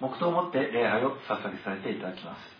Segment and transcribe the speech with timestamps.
[0.00, 2.57] 黙祷をもって礼拝を捧げさせていただきます。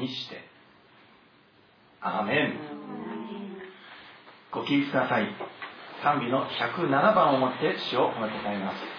[0.00, 0.42] にして。
[2.00, 2.54] アーメン。
[4.50, 5.28] ご起立ください。
[6.02, 8.89] 賛美の107番をもって詩を褒めて歌います。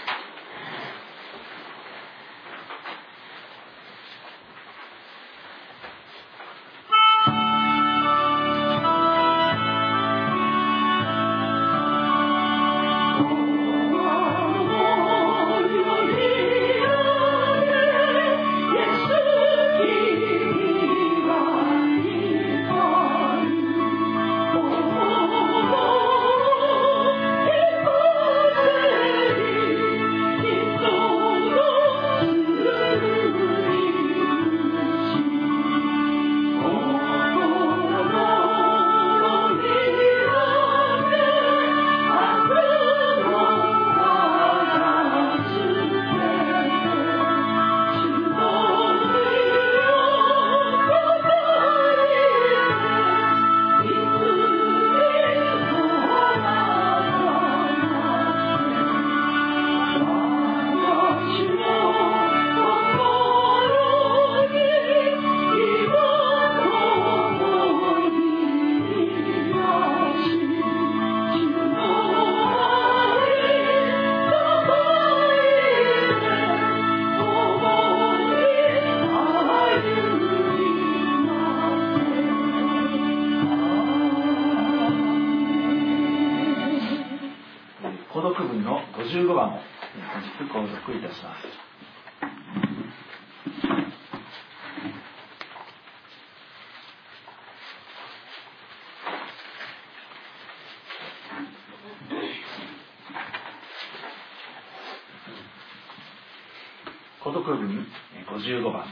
[107.31, 107.87] 孤独文
[108.27, 108.83] 55番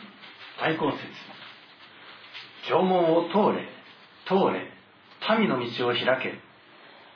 [0.61, 1.03] 対抗説。
[2.69, 3.67] 縄文を通れ
[4.25, 4.72] 通れ
[5.38, 6.39] 民の道を開け。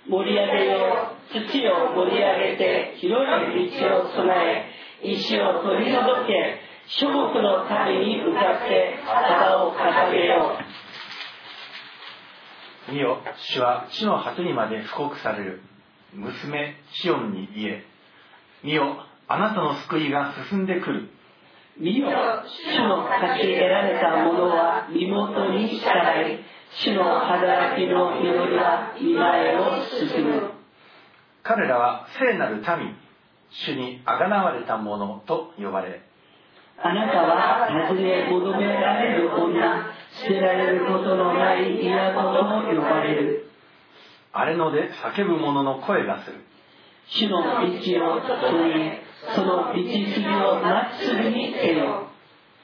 [0.10, 1.38] 盛り上げよ土
[1.70, 4.68] を盛り上げて広い道を備
[5.02, 10.60] え石を取り除け諸国の民に向かって旗を掲げよ
[12.90, 15.62] 見よ主は地の果てにまで布告される。
[16.14, 17.86] 娘シオンに言え。
[18.62, 21.10] 見よあなたの救いが進んでくる。
[21.80, 22.08] 見よ。
[22.08, 26.38] 主の勝ち得られた者は身元に従い
[26.78, 30.52] 主の働きの祈りは今へを進む。
[31.42, 32.96] 彼らは聖なる民
[33.50, 36.04] 主にあがなわれた者と呼ばれ
[36.78, 43.48] あなたは尋ね求められる女捨てられることのない都とも呼ばれる。
[44.32, 46.38] 荒れ野で叫ぶ者の声がする。
[47.08, 49.03] 主の道を問え
[49.36, 52.08] その道筋をまっすぐにせよ。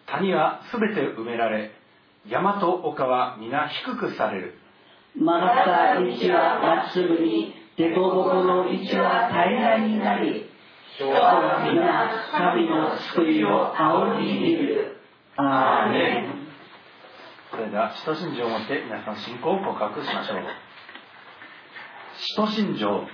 [0.07, 1.71] 谷はすべて埋められ
[2.27, 4.55] 山と丘は皆低くされる。
[5.15, 10.49] 曲がった道はまっすぐに凸凹の道は平らになり
[10.95, 14.97] 人は皆神の救いを仰ぎ見る。
[15.37, 16.49] アーメン。
[17.51, 20.37] それでは使徒信条をもって皆さん信仰を告白しましょう。
[22.17, 23.07] 使徒信条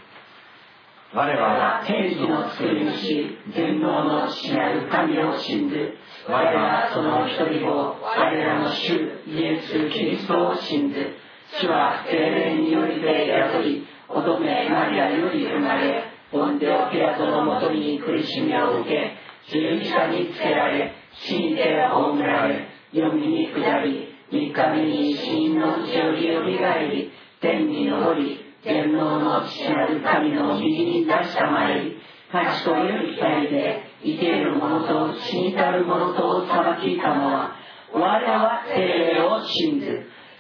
[1.16, 5.96] 我らは天地の作り主全能の父なる神を信ず
[6.28, 11.16] 我らはその一人を我らの主イエス・キリストを信ず
[11.62, 16.04] 主は精霊によりて宿り乙女マリアより生まれ
[16.34, 19.16] ポンテオピラトのもとに苦しみを受け
[19.50, 27.10] 十字架につけられ死にて葬られ読みに下り三日目に死人のうちよりよみがえり
[27.40, 31.98] 天に昇り全能の父なる神の右に出したまえり
[32.34, 37.56] 勝ちとより二人で生ける者と死にたる者とを裁きたのは
[37.94, 39.86] 我は精霊を信ず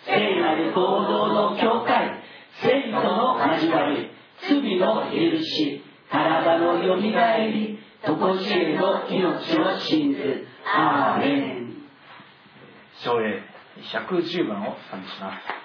[0.05, 2.21] 聖なる合同の教会
[2.61, 4.09] 聖との交わり
[4.41, 5.81] 罪の許し
[6.11, 10.45] 体のよみがえりとこしえの命を信ず。
[10.63, 11.73] アーメン。
[13.03, 13.41] 昭栄
[13.81, 15.64] 110番を賛美します。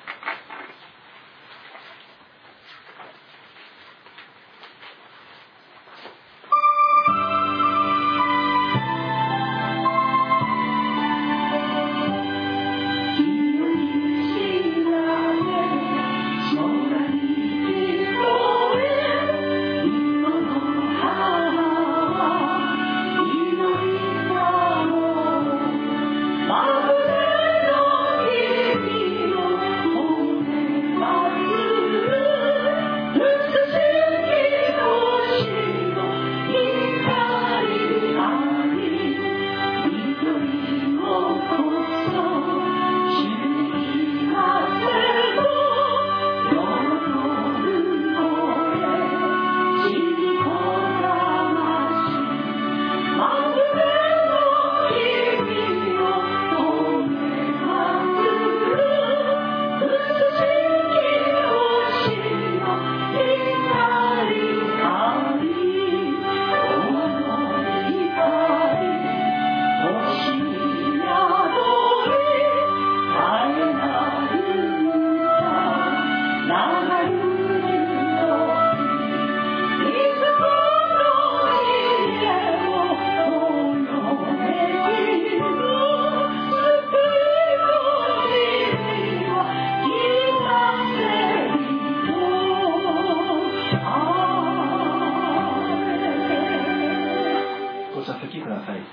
[98.60, 98.84] ださい。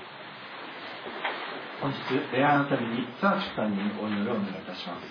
[1.80, 2.00] 本日
[2.32, 5.04] 礼拝のためにサーチさんにお祈りをお願いいたします。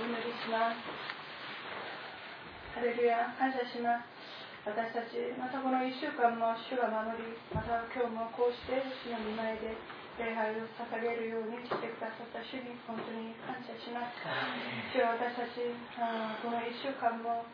[0.00, 0.80] お祈りします。
[2.74, 4.08] ハレルヤ感謝します。
[4.64, 9.74] 私たちまたこの1週間も主が守りまた今日もこうして主の御前で
[10.22, 14.22] 礼拝を捧げるようにしてくださった主に本当に感謝します。
[14.94, 15.66] 主は私たち
[16.42, 17.44] この1週間も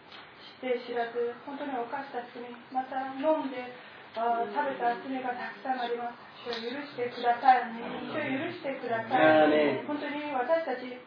[0.60, 2.42] 知らず本当に犯した罪
[2.72, 3.72] また飲んで
[4.16, 6.28] あ食べた罪がたくさんあります。
[6.44, 10.98] 主を許してください主を許してください本当に私たち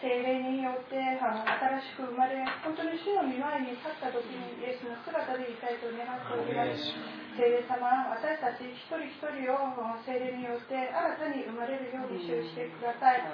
[0.00, 7.24] 精霊によって新しく生まれ本当に主の御前に立った時にイエスの姿でいたいと願っております。
[7.34, 7.82] 聖霊様
[8.14, 9.74] 私たち一人一人を
[10.06, 13.26] 聖霊によって新たに生まれるように主してください。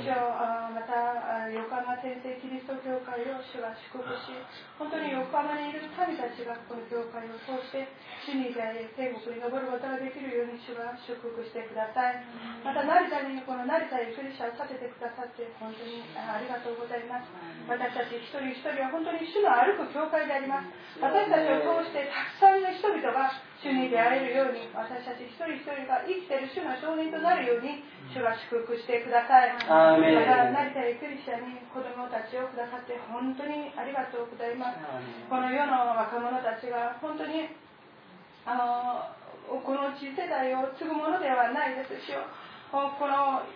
[0.00, 4.32] 主また横浜天聖キリスト教会を主は祝福し
[4.80, 7.92] 本当に横浜にいる民たちがこの教会を通して
[8.24, 12.24] 主に出会い天国に登ることができるように主は祝福してください。
[12.64, 17.28] また成田にこの成田へクリスチャンを立ててくださって本当にありがとうございます。
[17.68, 20.68] 私たち一人一人は本当に主の歩く教会であります。
[21.00, 23.30] 私たちを通してたくさんの人々が
[23.62, 29.54] 主に出会えるように私たち一人一人が生きている主の証人となるように主は祝福してください。
[30.12, 34.82] また成田エクリシャに子供たちをくださって本当にありがとうございます。
[35.30, 37.48] この世の若者たちが本当に
[38.44, 39.06] あの
[39.62, 42.10] この次世代を継ぐものではないですし
[42.72, 43.46] この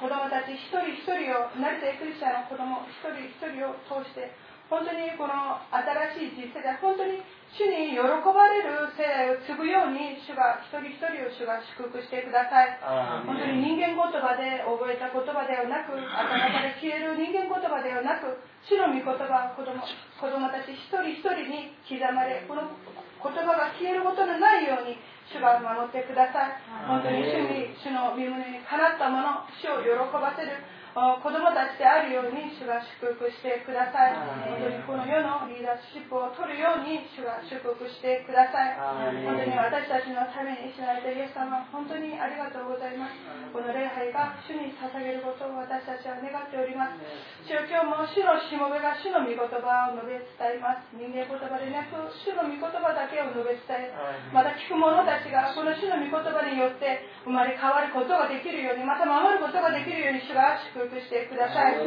[0.00, 4.32] 子供たち一人一人を成田エクリシャの子供一人一人を通して
[4.72, 7.20] 本当にこの新しい実世代本当に
[7.52, 12.78] 主に喜ばれる世代を継ぐように主が一人一人を主が祝福してください。
[13.26, 24.94] 本当に人間言葉で覚えた言葉ではなく頭から消える人間言葉ではなく主の御言葉子供子供たち一人一人に刻まれこの言葉が消えることのないように
[25.30, 26.58] 主が守ってください。
[26.86, 30.58] 本当に主に主の身胸にかなったもの主を喜ばせる
[30.90, 34.18] 子供たちであるように主が祝福してください。
[34.42, 38.74] 本当にこの世のリーダーシップを取るように主が祝福してください。
[39.22, 43.14] 本当に私たちのために死なれたイエス様本当にありがとうございます。
[43.54, 46.98] この礼拝が主に捧げることを私たちは願っております。
[47.46, 50.90] 主よ今日も主のしもべが主の御言葉を述べ伝えます。
[50.90, 53.94] 人間言葉でなく主の御言葉だけを述べ伝え
[54.34, 61.74] また聞く者たちがこの主の御言葉によって生まれ変わることができるようにまた守ることができるように主が祝福してください。
[61.76, 61.82] 主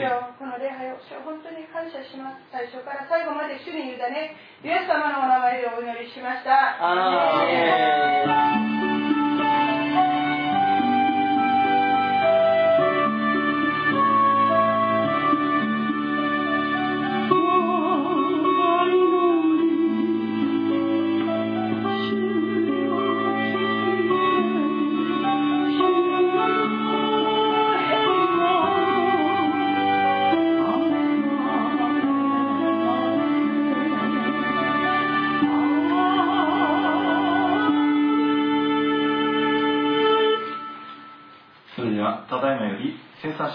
[0.00, 2.38] よこの礼拝を主本当に感謝します。
[2.52, 6.78] 最初から最後まで主に委ね、イエス様のお名前でお祈りしました。
[6.78, 6.94] た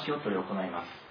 [0.03, 1.02] 生産式を執り行います。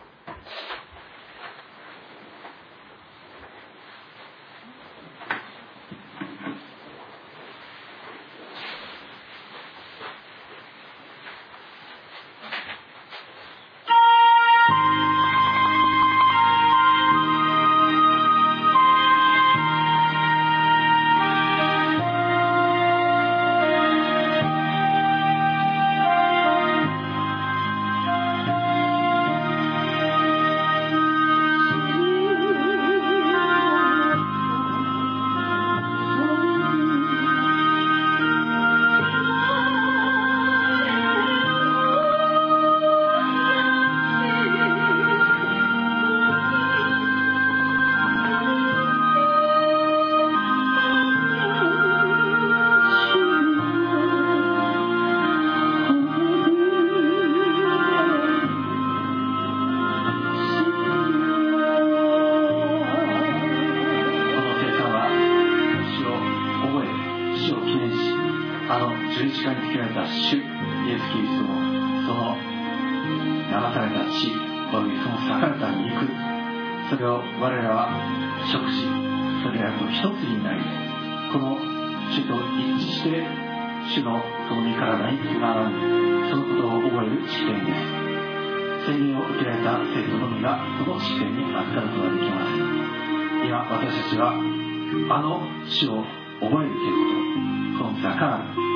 [69.23, 70.43] 十字架につけられた主イ
[70.91, 71.55] エス・キリストの
[72.03, 74.35] その流された血
[74.75, 76.11] およびその裂かれた肉
[76.91, 77.87] それを我らは
[78.51, 78.83] 食し
[79.47, 80.59] それらと一つになり
[81.31, 81.55] この
[82.11, 83.23] 主と一致して
[83.95, 84.19] 主の
[84.51, 85.79] その身体につながる
[86.27, 92.59] そのことを覚える視点です宣言を受けられた生徒のみがその視点に預かることができます
[93.47, 96.03] 今私たちはあの主を
[96.43, 98.72] 覚えるということこの座から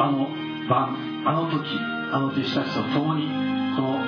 [0.00, 0.28] あの
[0.68, 1.64] 晩あの時
[2.12, 3.26] あの弟子たちと共に
[3.76, 3.98] この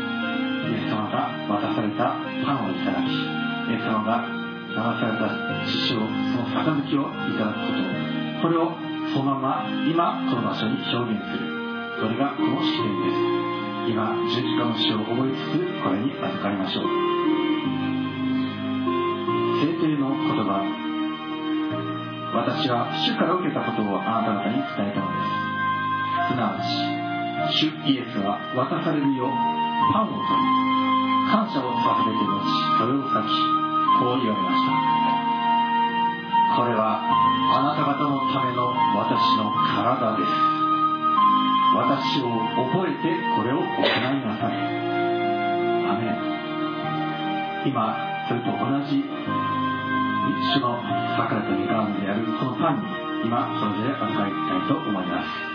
[0.70, 4.24] イエス様が渡されたパンをいただきイエス様が
[4.70, 5.26] 流された
[5.66, 8.00] 師をその杯をいただくこと
[8.42, 11.50] これをそのまま今この場所に表現する。
[12.00, 13.92] それがこの式典です。
[13.92, 16.84] 今十字架の死を覚えつつこれに預かりましょう。
[19.60, 20.64] 聖帝の言葉
[22.32, 25.49] 私は主から受けたことをあなた方に伝えたのです。
[26.40, 26.64] なち
[27.52, 29.28] 主イエスは渡されるよ
[29.92, 30.24] パンを取り
[31.28, 33.36] 感謝を捧げて持ちそれを裂き
[34.00, 34.72] こう言われました。
[36.56, 40.32] これはあなた方のための私の体です。
[41.76, 42.32] 私を
[42.72, 43.92] 覚えてこれを行い
[44.24, 44.56] なさい。
[45.86, 46.16] アメン。
[47.68, 47.94] 今
[48.26, 48.56] それと同
[48.88, 49.04] じ一
[50.56, 50.80] 種の
[51.16, 52.88] 桜とみかでやるこのパンに
[53.26, 55.49] 今それぞれ扱いたいと思います。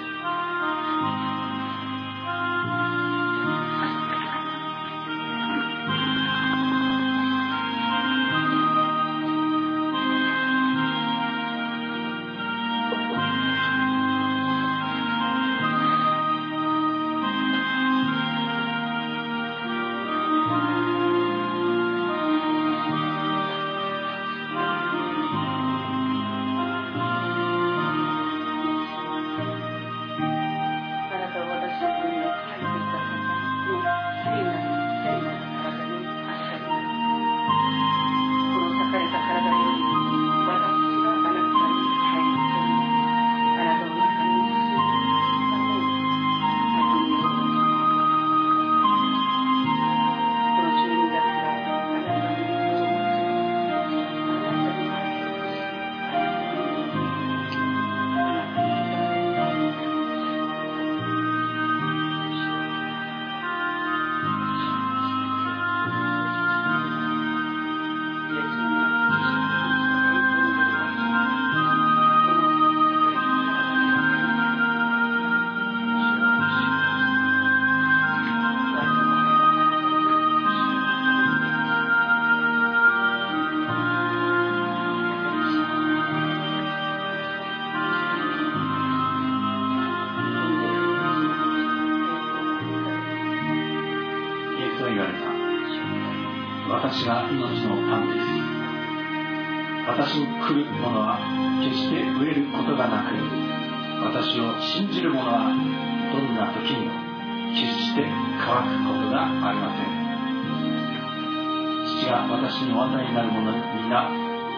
[112.56, 114.08] 私にお与えになる者皆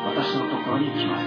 [0.06, 1.26] 私のところに来ます。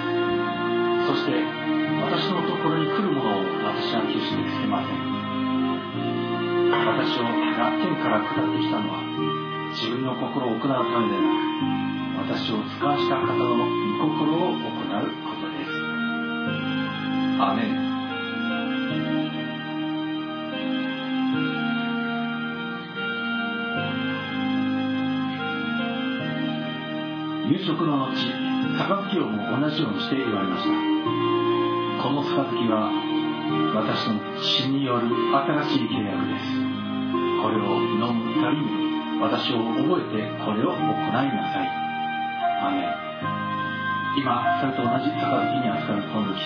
[1.10, 5.02] そして私のところに来る者を私は決して捨てません。
[6.70, 7.26] 私を
[7.58, 9.02] 楽天から下ってきたのは
[9.74, 11.34] 自分の心を行うためでな
[12.22, 13.66] く私を使わした方の
[13.98, 15.74] 御心を行うことです。
[17.42, 17.79] アメン。
[27.66, 30.70] 食の後杯をも同じようにして言われました。
[32.02, 32.90] この杯は
[33.74, 36.56] 私の血による新しい契約です。
[37.42, 41.68] これを飲むたびに私を覚えてこれを行いなさい。
[42.62, 43.10] アメン。
[44.16, 46.42] 今それと同じ杯に扱うこの時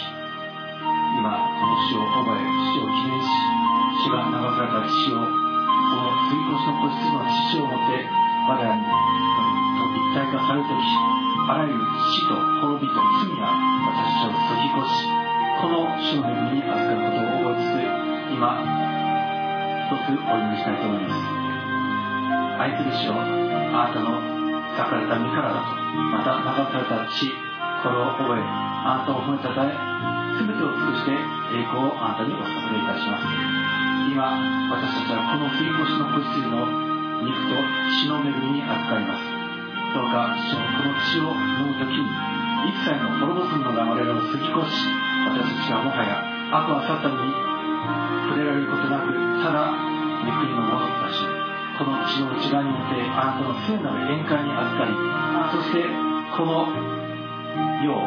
[1.17, 3.31] 今この死を覚え死を記念し
[4.05, 5.44] 血が流された血を
[10.63, 10.95] されし
[11.49, 13.51] あらゆる死と滅びと罪が
[13.91, 15.11] 私たちを解き越し
[15.59, 17.83] この主の恵みに預かることを覚えつつ
[18.31, 18.55] 今
[19.85, 21.45] 一つお祈りしたいと思います。
[22.55, 25.75] 愛する主をあなたの裂かれた身からだと
[26.15, 27.35] また流された血
[27.83, 29.75] これを覚えあなたを褒めたたえ
[30.39, 31.13] 全てを尽くして
[31.59, 33.27] 栄光をあなたにお捧げいたします。
[34.07, 34.23] 今
[34.71, 36.63] 私たちはこの振り越しの子羊の
[37.27, 37.59] 肉と
[38.03, 39.34] 血の恵みに預かります。
[39.95, 42.11] どうのこの血を飲む時に
[42.67, 44.91] 一切の滅ぼすの流れを過ぎ越し
[45.23, 46.19] 私たちはもはや
[46.51, 47.31] 悪はサタンに
[48.27, 51.23] 触れられることなくただ御りのものたし
[51.79, 54.99] この血の内側においてあなたの聖なる宴会に預かり
[55.55, 56.67] そしてこの
[57.87, 58.03] 世を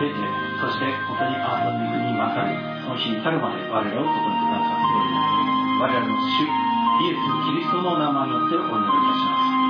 [0.00, 0.16] 出て
[0.56, 5.12] そして本当にあなたの御国にまかれその日に至るまで我らを整えてくださっており
[5.76, 9.61] ま我らの主イエス・キリストの名前によってお祈りいたします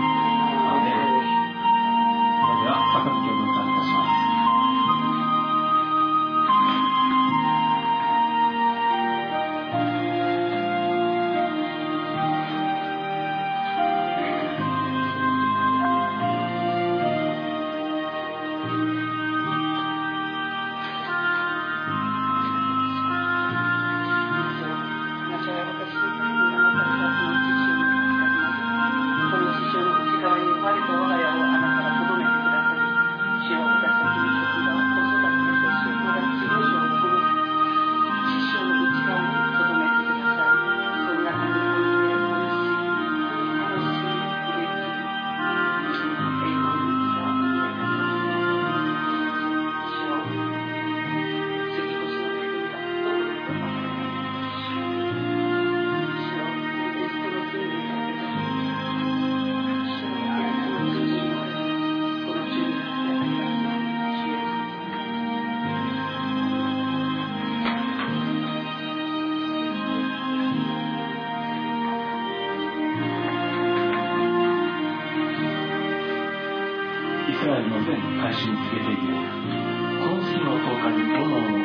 [77.52, 81.60] 来の全開始にているこの月の10日に炎の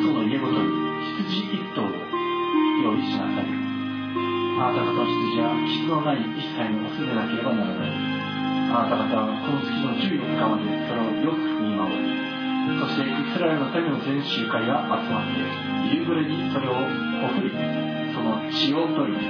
[0.00, 0.64] その家ごとに
[1.20, 1.92] 羊一頭を
[2.80, 3.52] 用意しなさい
[4.56, 7.92] あなた方の羊は傷のない一切のオスでなければならない
[8.72, 12.16] あなた方はこの月の14日までそれをよく見守る。
[12.80, 15.44] そしてイスラエルの民の全集会が集まって
[15.92, 17.52] 夕暮れにそれをほふり
[18.10, 19.20] その血を取り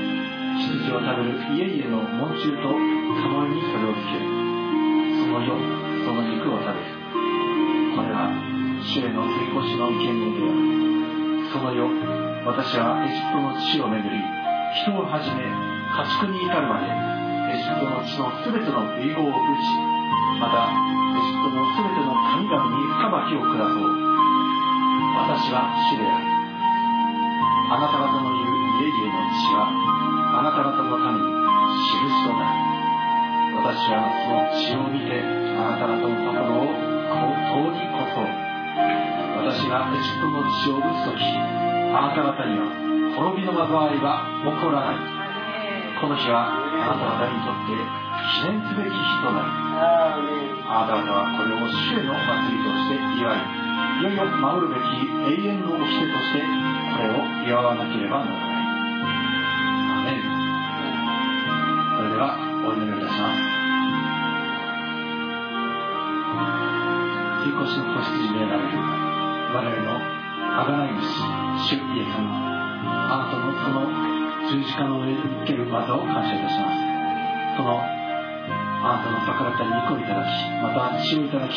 [0.56, 4.46] 羊を食べる家々の門柱と釜にそれをつける
[5.20, 6.86] その夜その肉を食べる
[7.98, 8.30] これは
[8.78, 11.50] 主への追越しの権限である。
[11.50, 11.90] その夜
[12.46, 14.14] 私はエジプトの地を巡り
[14.86, 16.86] 人をはじめ家畜に至るまで
[17.50, 19.66] エジプトの地のすべての遺言を打ち
[20.38, 23.98] またエジプトのすべての神々に裁きを下そう。
[25.26, 26.30] 私は主である。
[27.66, 29.74] あなた方の言う家々の血は
[30.38, 32.62] あなた方のために印となる。
[33.58, 38.20] 私はその血を見てあなた方の心を本当にこそ
[39.40, 41.24] 私がエジプトの地を打つ時
[41.96, 42.68] あなた方には
[43.16, 45.00] 滅びの災いは起こらない。
[45.96, 47.72] この日はあなた方にとって
[48.36, 49.48] 記念すべき日となる。
[50.68, 53.40] あなた方はこれを主への祭りとして祝い
[53.96, 58.45] いよいよ守るべき永遠の掟としてこれを祝わなければならない。
[68.36, 68.60] 礼れる
[69.50, 69.96] 我々の
[70.56, 72.28] 贖い主主イエス様
[73.08, 73.88] あなたのその
[74.52, 76.76] 十字架の上に受ける技を感謝いたします
[77.56, 81.56] そのあなたの逆らった肉をいただきまた血をいただき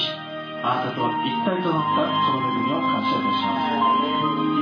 [0.63, 3.99] あなたと一体となったその恵みを感謝いたします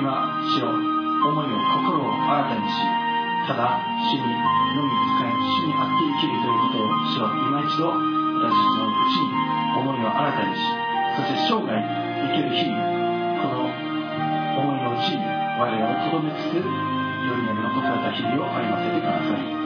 [0.02, 0.10] 今
[0.58, 2.82] 死を思いを心を新たにし
[3.46, 3.78] ただ
[4.10, 9.38] 死にのみ使え死にあって生きるということを主は今一度私たちのうちに
[9.78, 12.76] 思いを新たにしそして生涯生きる日に
[13.40, 15.24] この思いのうちに
[15.60, 19.58] 我らをとどめつつ良い闇のことわた日々を歩ませてください。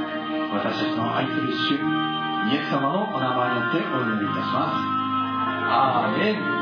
[0.52, 5.02] 私たちの愛する主イエス様のお名前によってお祈りいたします。
[5.70, 6.61] アーメン。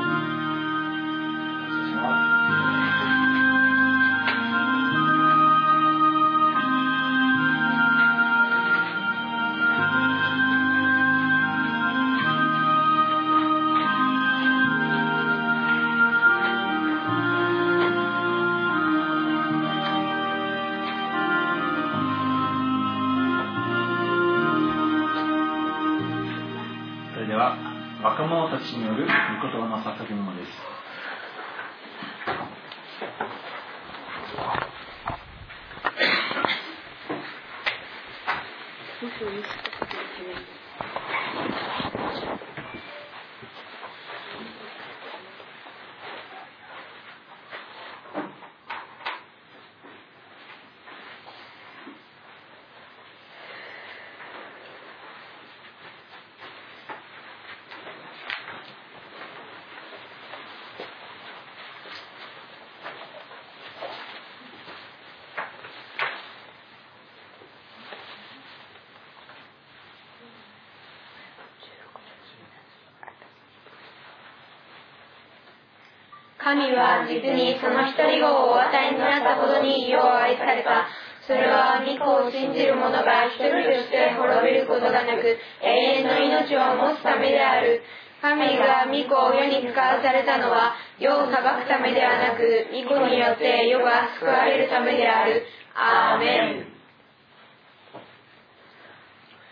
[76.50, 80.90] 神は実にその一人子をお与えになったほどに世を愛された。
[81.28, 85.70] それは御子を信じる者が一人として滅びることがなく、永
[86.02, 87.84] 遠の命を持つためである。
[88.20, 92.42] 神が御子を世に使わされたのは、世を裁くためではなく、
[92.74, 95.46] 御子によって世が救われるためである。
[95.76, 96.70] アーメン。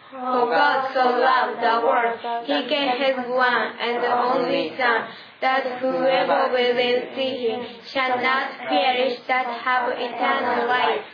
[0.09, 5.03] For God so loved the world, He gave His one and only Son,
[5.40, 11.04] that whoever will see him shall not perish but have eternal life.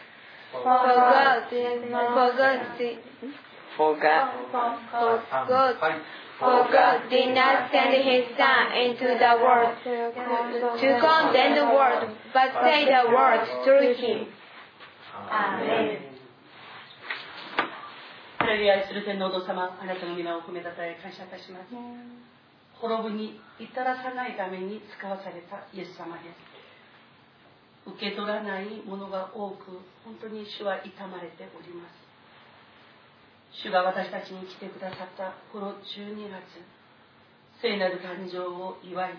[0.53, 2.61] For God, for God,
[3.77, 4.29] for God,
[4.91, 6.01] for God,
[6.39, 12.53] for God did not send his Son into the world to condemn the world, but
[12.63, 14.27] save the world through him.
[15.31, 16.09] Amen.
[18.39, 21.75] ハレルヤ愛する天皇堂様、あなたの皆を褒めたたえ感謝いたします。
[22.84, 26.28] 滅ぶに至らさないために使わされたイエス様で
[27.88, 27.88] す。
[27.88, 29.72] 受け取らないものが多く
[30.04, 31.96] 本当に主は痛まれております。
[33.64, 36.60] 主が私たちに来てくださったこの12月
[37.62, 39.12] 聖なる誕生を祝い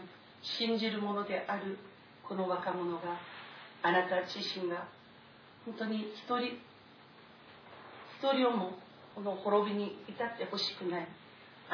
[0.42, 1.78] 信じるものである
[2.28, 3.16] この若者が
[3.82, 4.88] あなた自身が
[5.64, 6.40] 本当に一人
[8.20, 8.72] 一人をも
[9.14, 11.08] この滅びに至ってほしくない。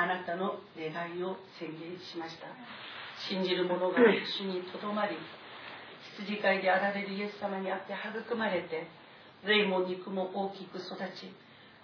[0.02, 2.48] あなたの願いを宣言しました。
[3.28, 5.16] 信じる者が主にとどまり
[6.16, 8.88] 羊飼いであられるイエス様にあって育まれて
[9.44, 11.28] 霊も肉も大きく育ち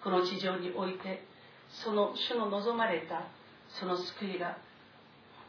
[0.03, 1.25] この地上において
[1.85, 3.29] その主の望まれた
[3.69, 4.57] その救いが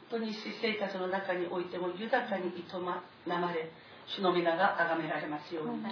[0.10, 3.72] 本当に私生活の中においても豊かに営まれ
[4.08, 5.84] 主の皆が崇められますように。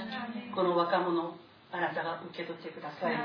[0.53, 1.35] この若者
[1.71, 3.15] あなたが受け取ってください。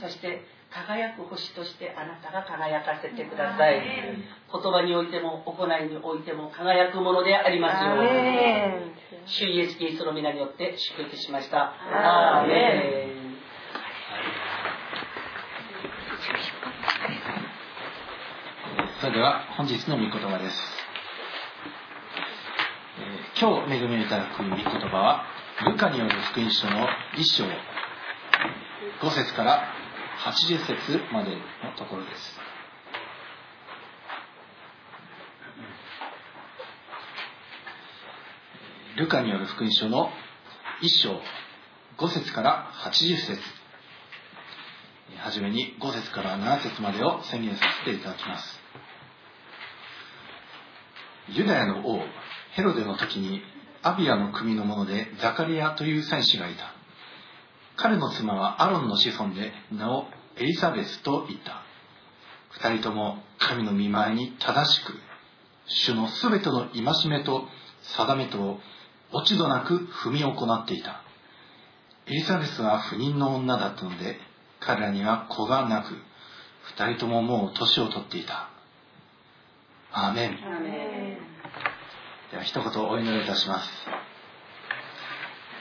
[0.00, 0.42] そして
[0.72, 3.82] 輝く星としてあなたが輝かせてください。
[3.82, 8.92] 言葉においても行いにおいても輝くものでありますように。
[9.26, 11.74] 主イエス・キリストの皆によって祝福しました。
[11.92, 13.22] アーメン。
[19.00, 20.56] それでは本日の御言葉です、
[23.00, 25.24] えー、今日恵みをいただく御言葉は
[25.66, 26.86] ルカによる福音書の
[27.18, 27.44] 一章。
[29.02, 29.81] 5節から
[30.24, 31.36] 80節までの
[31.76, 32.38] ところです。
[38.96, 40.10] ルカによる福音書の
[40.80, 41.20] 1章
[41.98, 43.40] 5節から80節。
[45.18, 48.60] はじめに5節から7節までを宣言させていただきます。
[51.30, 52.00] ユダヤの王
[52.52, 53.42] ヘロデの時に
[53.82, 56.81] アビアの組の者でザカリアという戦士がいた。
[57.76, 60.06] 彼の妻はアロンの子孫で名を
[60.36, 61.62] エリザベスと言った。
[62.50, 64.94] 二人とも神の見舞いに正しく
[65.66, 67.48] 主のすべての戒めと
[67.96, 68.60] 定めとを
[69.12, 71.02] 落ち度なく踏み行っていた。
[72.06, 74.18] エリザベスは不妊の女だったので
[74.60, 75.96] 彼らには子がなく
[76.76, 78.48] 二人とももう年を取っていた。
[79.92, 80.38] アーメン。
[82.30, 83.68] では一言お祈りいたします。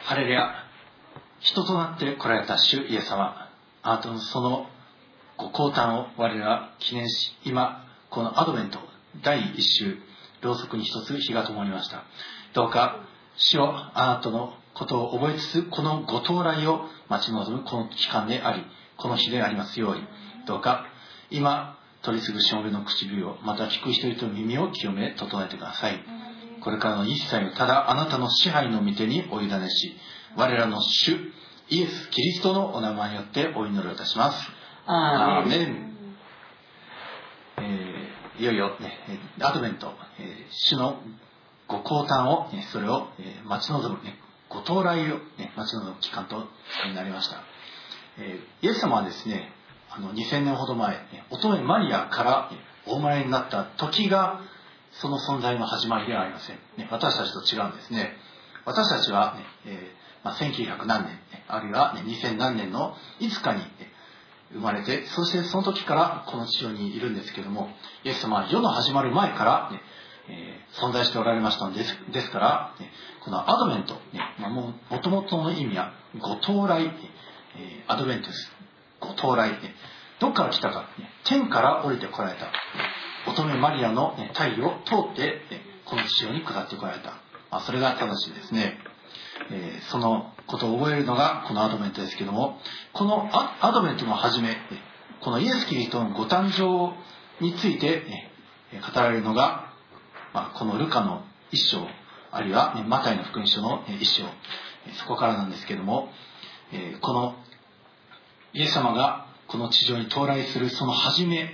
[0.05, 0.70] ハレルヤ
[1.41, 3.49] 人となって来られた主イエス様
[3.81, 4.67] あなたのその
[5.37, 8.79] ご降誕を我らは記念し今このアドベント
[9.23, 9.97] 第一週
[10.41, 12.03] ろうそくに一つ日が灯りました。
[12.53, 12.99] どうか
[13.35, 18.63] 主をあなたのことを覚えつつこのご到来を待ち望むこの期間であり
[18.97, 20.03] この日でありますように。
[20.45, 20.85] どうか
[21.29, 26.03] 今取り次ぐしもべの唇をまた聞く人々の耳を清め整えてください。
[26.61, 29.97] これからの一切をただあなたの支配の御手にお委ねし
[30.35, 31.17] 我らの主
[31.69, 34.51] イエス・キリストのお名前によってお祈りいたします。
[34.85, 35.91] アーメン。
[37.57, 38.91] えーいよいよ、ね、
[39.41, 40.99] アドベント、えー主の
[41.67, 44.17] ご降誕を、ねそれを、えー待ち望む、ね、
[44.49, 46.47] ご到来を、ね、待ち望む期間と
[46.95, 47.43] なりました、
[48.17, 49.51] えーイエス様はですね
[49.89, 54.41] あの2000年ほど前ね乙女マリアからねお生まれになった時が
[54.93, 58.13] その存在の始まりではありません、ね、私たちと違うんですね。
[58.65, 63.61] 私たちは、ねえーまあ、1900何年あるいは、ね、2000何年のいつかに、
[64.53, 67.69] 生まれてそしてその時からこの地上にいるんですけども
[68.03, 69.81] イエス様は世の始まる前から、ね
[70.29, 72.89] えー存在しておられましたのですですから、ね
[73.25, 76.89] このアドベント、ねまあ、もともとの意味はご到来、
[77.87, 78.51] アドベントス
[78.99, 79.75] ご到来、ね
[80.19, 82.51] どっから来たか、ね天から降りてこられた、
[83.29, 85.41] 乙女マリアの、ね、体を通って、
[85.85, 87.11] この地上に下ってこられた、
[87.51, 88.79] まあ、それが正しいですね。
[89.49, 92.59] えーそのことを覚えるのがこのアドベントですけども
[92.93, 94.57] このアドベントの初め
[95.21, 96.93] このイエス・キリストのご誕生
[97.43, 98.03] について
[98.73, 99.73] え語られるのが、
[100.33, 101.87] まあ、このルカの一章
[102.31, 104.23] あるいは、ねマタイの福音書の一章
[104.99, 106.09] そこからなんですけども、
[106.71, 107.35] えーこの
[108.53, 111.49] イエス様がこの地上に到来するその初め、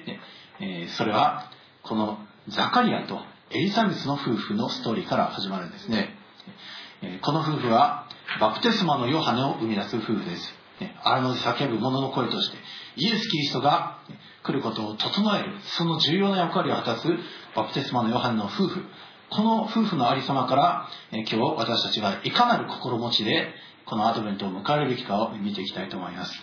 [0.59, 1.51] えーそれは
[1.83, 3.19] このザカリアと
[3.51, 6.15] エリザベスの夫婦のストーリーから始まるんですね。
[7.21, 8.07] この夫婦は
[8.39, 10.53] バプテスマのヨハネを生み出す夫婦です。
[10.81, 12.57] ね荒野で叫ぶ者の声として
[12.95, 17.07] イエス・キリストがね来ることを整えるその重要な役割を果たす
[17.55, 18.83] バプテスマのヨハネの夫婦。
[19.29, 23.53] この夫婦のありさまからえー今日私たちがいかなる心持ちで
[23.85, 26.41] このアドベントを迎えるべきかを見ていきたいと思います。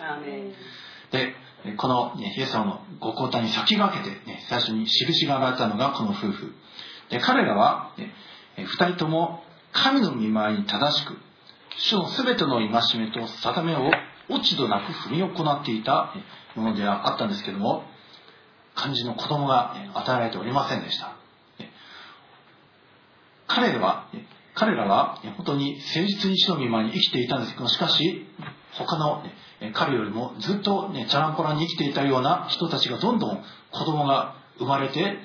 [1.11, 6.55] でえーこの、ね、イエス様のご交代に先駆けて、ね、最初に印が現れたのがこの夫婦。
[7.09, 7.93] で彼らは、
[8.57, 9.44] 二人とも
[9.75, 11.19] 神の見舞いに正しく
[11.77, 13.91] 主の全ての戒めと定めを
[14.31, 16.15] 落ち度なく踏み行っていた
[16.55, 17.85] ものではあったんですけども
[18.75, 21.17] 漢字の子供が与えられておりませんでした。
[23.47, 28.27] 彼らはえ彼らは本当に誠実に主の見舞いに生きていたんですけどしかし
[28.73, 29.23] 他の
[29.61, 35.19] え彼よりもずっと、ね、チャランポランに生きていたような人たちがどんどん子供が生まれて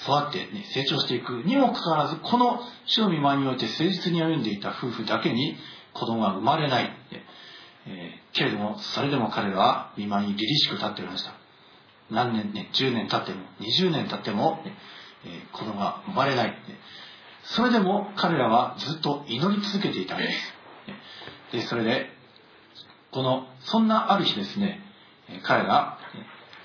[0.00, 5.56] 育って、ね、成長していくにもかかわらずこの主の見舞いにおいて誠実に歩んでいた夫婦だけに
[5.92, 6.90] 子供が生まれない、
[7.86, 11.34] えーけれどもそれでも彼らは見舞いに凛々しく立っていました。
[12.10, 14.72] 何年ね10年経っても20年経っても、ね
[15.26, 16.54] えー子供が生まれない、
[17.44, 20.54] それでも彼らはずっと祈り続けていたんです。
[21.52, 22.06] でそれで
[23.10, 24.80] このそんなある日ですね
[25.42, 25.98] 彼が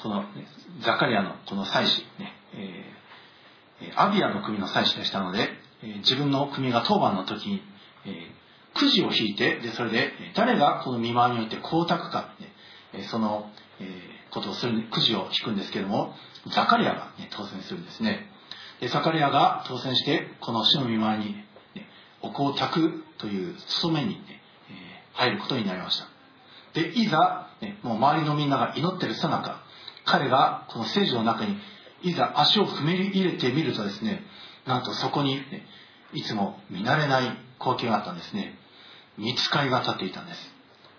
[0.02, 0.24] この
[0.82, 2.34] ザカリアのこの祭司ね
[3.96, 5.50] アビアの組の祭司でしたので、
[5.98, 7.62] 自分の組が当番の時に、
[8.74, 12.48] くじを引いてでそれで誰がこの見舞いにおいて光沢か、ね
[12.94, 13.50] えその、
[14.32, 16.14] ことをするくじを引くんですけども
[16.54, 18.28] ザカリアが、ね当選するんですね。
[18.80, 21.44] でザカリアが当選してこの主の見舞いに、ね、
[22.22, 24.22] お香を焚くという務めに、
[25.14, 26.08] 入ることになりました。
[26.74, 29.64] でいざ、ねもう周りのみんなが祈ってるさなか
[30.06, 31.58] 彼がこの聖女の中に
[32.04, 34.24] いざ足を踏み入れてみるとですね
[34.66, 35.66] なんとそこに、ね
[36.14, 38.58] いつも見慣れない光景があったんですね。
[39.18, 40.40] 見つかいが立っていたんです。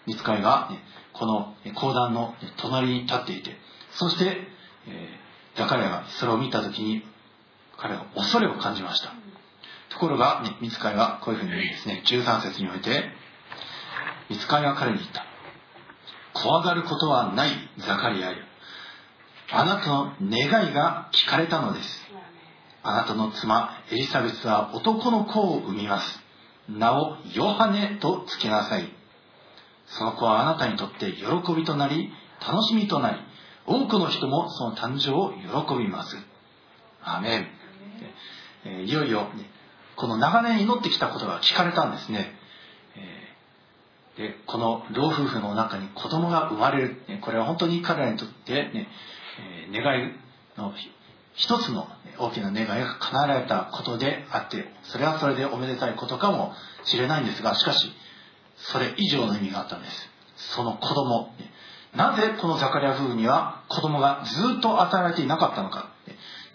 [0.07, 0.79] 見つかいが、ね
[1.15, 3.57] この講談の隣に立っていて
[3.93, 4.37] そして、
[4.87, 7.03] えーザカリアがそれを見た時に
[7.77, 9.13] 彼は恐れを感じました。
[9.91, 12.03] ところが、ね、見つかいはこういうふうに言うんですね。
[12.07, 13.11] 13節において
[14.31, 15.25] 見つかいは彼に言った。
[16.35, 18.37] 怖がることはないザカリアよ。
[19.51, 21.89] あなたの願いが聞かれたのです。
[22.83, 26.21] あなたの妻エリザベスは男の子を産みます。
[26.69, 28.93] 名をヨハネと付けなさい。
[29.87, 32.11] その子はあなたにとって喜びとなり
[32.47, 33.19] 楽しみとなり
[33.67, 36.17] 多くの人もその誕生を喜びます。
[37.03, 37.47] アーメン。
[38.65, 39.49] えーいよいよね
[39.97, 42.35] この長年祈ってきたことが聞かれたんですね。
[42.97, 43.29] えー
[44.19, 46.97] でこの老夫婦の中に子供が生まれる。
[47.21, 48.89] これは本当に彼らにとってね、
[49.73, 50.13] 願い
[50.57, 50.73] の
[51.35, 56.53] 一つの大きな願いが叶えられたことであってそれはそれでおめでたいことかも
[56.85, 57.93] しれないんですがしかし
[58.57, 60.11] それ以上の意味があったんです。
[60.55, 61.33] その子供
[61.95, 65.91] なぜこのザカリア夫婦には子供がずっと与えられていなかったのか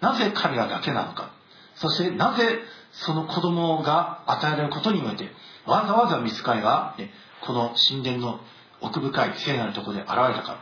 [0.01, 1.31] なぜ彼らだけなのか。
[1.75, 2.59] そしてなぜ
[2.91, 5.31] その子供が与えられることにおいて
[5.65, 6.95] わざわざ見つかいが
[7.41, 8.39] この神殿の
[8.81, 10.57] 奥深い聖なるところで現れたか。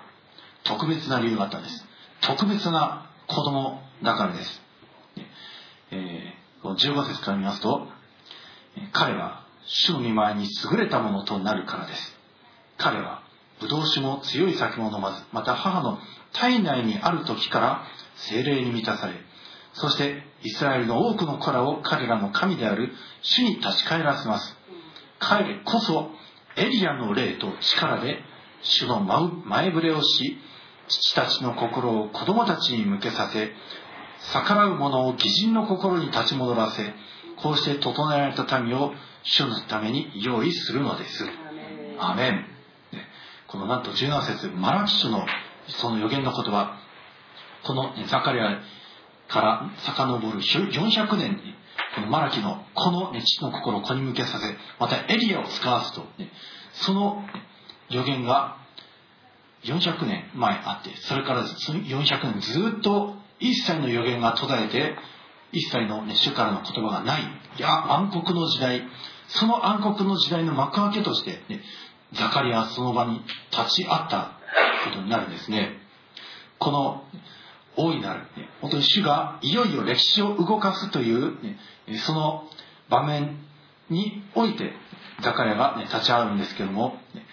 [0.63, 1.86] 特別な理由があったんです。
[2.21, 4.62] 特別な子供だからです、
[5.91, 7.88] えー、この15節から見ますと
[8.93, 12.17] 彼は主の見舞いに優れたものとなるからです。
[12.77, 13.21] 彼は
[13.60, 15.99] ブドウ酒も強い酒も飲まずまた母の
[16.34, 17.84] 体内にある時から
[18.15, 19.13] 精霊に満たされ
[19.73, 24.57] そしてイスラエルの多くの子らを彼らの神である主に立ち返らせます。
[25.19, 26.10] 彼こそ
[26.57, 28.19] エリアの霊と力で
[28.63, 30.38] 主の前触れをし
[30.91, 33.51] 父たちの心を子供たちに向けさせ
[34.34, 36.93] 逆らう者を義人の心に立ち戻らせ
[37.41, 41.25] こうして整えられた民を主のために用意するのです。
[41.99, 42.45] アメン。
[43.47, 45.25] このなんと17節マラキ書の
[45.67, 46.77] その予言の言葉。
[47.63, 48.62] このザカリア
[49.27, 51.56] から遡る400年に
[51.95, 56.32] このマラキのこの、ね、父の心を子に向けさせまたエリアを使わすと、ね、
[56.73, 57.23] その
[57.89, 58.58] 予言が
[59.63, 64.95] 400年前あってそれから400年ずっと一切の予言が途絶えて
[65.52, 67.24] 一切の、ね、主からの言葉がない。
[67.58, 68.84] いや暗黒の時代。
[69.28, 71.62] その暗黒の時代の幕開けとして、ね、
[72.13, 73.21] ザカリアはその場に
[73.52, 74.38] 立ち会った
[74.86, 75.78] ことになるんですね。
[76.60, 77.04] この
[77.76, 81.58] 大いなる、ね、本当に主がいよいよ歴史を動かすという、ね、
[82.06, 82.47] その
[82.89, 83.38] 場面
[83.89, 84.74] において
[85.21, 87.26] ザカリアが、ね、立ち会うんですけども、ね、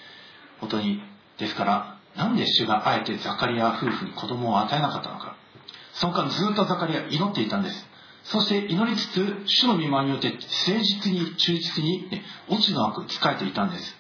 [0.61, 1.03] 本当に
[1.39, 5.37] ですからなんで主があえてザカリア夫婦に子供を与えなかったのか。
[5.93, 7.87] その間ずっとザカリア祈っていたんです。
[8.25, 13.97] そして祈りつつ主の見舞いによって誠実に忠実に、ね、落ちのなく仕えていたんです。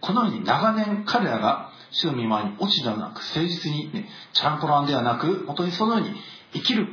[0.00, 6.14] このように長年彼らが主の見舞いに落ちではなく誠実に、ね、チャランポランではなく本当にそのように
[6.54, 6.88] 生きる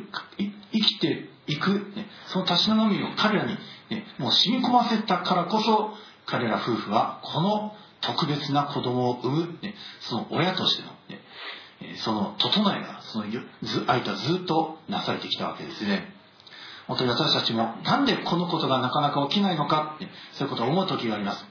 [0.71, 3.57] 生きていく、ね、そのたしなみを彼らに、
[3.89, 5.93] ね、もう染み込ませたからこそ
[6.25, 11.21] 彼ら夫婦はこの特別な子供を産む、ね、その親としての、ね、
[11.97, 13.25] その整えがその
[13.87, 16.13] 間ずっとなされてきたわけですね。
[16.87, 21.45] 本当に私たちもなんでこのことがなかなか起きないのか、ね、そういうことを思う時があります。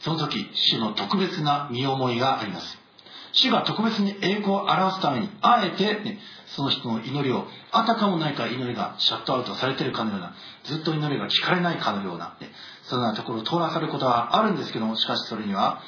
[0.00, 2.84] その時主の特別な御思いがあります。
[3.32, 12.50] 主が特別に栄光を表すためにあえて、ね、その人の祈りをあたかもなにか祈りがシャットアウトされているかのようなずっと祈りが聞かれないかのような、ね、
[12.88, 15.80] そのようなところを通らされることはあるんですけどもしかしそれには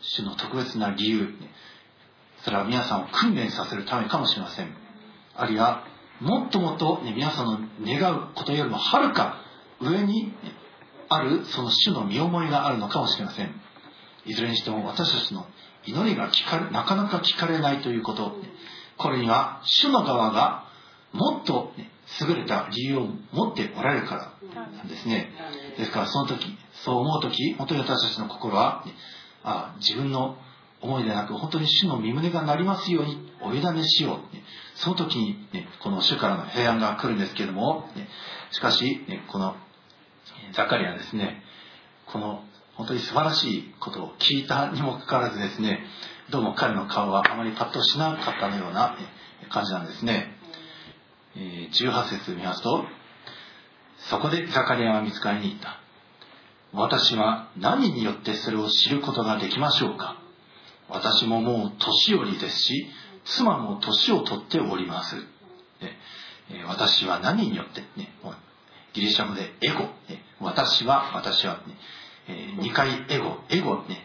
[0.00, 1.34] 主の特別な理由、
[2.42, 4.74] それは皆さんを訓練させるためかもしれません。
[5.34, 5.84] あるいは
[6.20, 9.40] もっともっと、ね、皆さんの願うことよりもはるか
[9.80, 10.32] 上に
[11.08, 13.60] あるその主の身思いがあるのかもしれません。
[14.24, 15.46] いずれにしても私たちの
[15.84, 18.36] 祈りが聞かれなかなか聞かれないということ。
[18.96, 20.64] これには主の側が
[21.12, 21.90] もっと、ね、
[22.20, 24.14] 優れた理由を持っておられるか
[24.52, 25.30] らなんですね。
[25.76, 28.92] ですからその時そう思う時本当に私たちの心は、ね、
[29.44, 30.36] あ自分の
[30.80, 34.18] 思いでなく本当に主の身胸がなりますようにお委ねしよう、
[34.76, 37.88] その時に、ね、この主からの平安が来るんですけども、
[38.52, 39.56] しかし、ね、この
[40.52, 41.42] ザカリアですね
[42.06, 42.42] この
[42.74, 45.80] 本当に素晴らしいことを聞いたにもかかわらずですね
[46.30, 48.96] どうも彼の顔はあまりパッとしなかったのような
[49.50, 50.37] 感じなんですね。
[51.38, 52.84] 18節見ますと
[54.10, 55.80] そこでザカリアは見つかりに行った。
[56.72, 60.22] 私は何によってそれを知ることができましょうか。
[60.88, 62.86] 私ももう年寄りですし
[63.24, 65.22] 妻も年を取っております、ね、
[66.66, 68.10] 私は何によって、ね、
[68.94, 71.74] ギリシャ語でエゴ、ね、私は私は、ね、
[72.28, 73.38] えー、2回エゴ。
[73.50, 73.98] エゴね、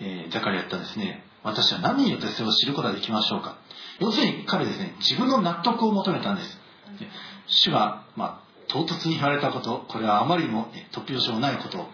[0.00, 1.24] えー、ザカリやったんですね。
[1.44, 3.58] 私は何によってそれを知ることができましょうか。
[4.00, 6.63] 要するに彼ですね自分の納得を求めたんです。
[7.46, 11.88] 主が、まあ、唐突に言われたことこれはあまりにも、突拍子もないことを、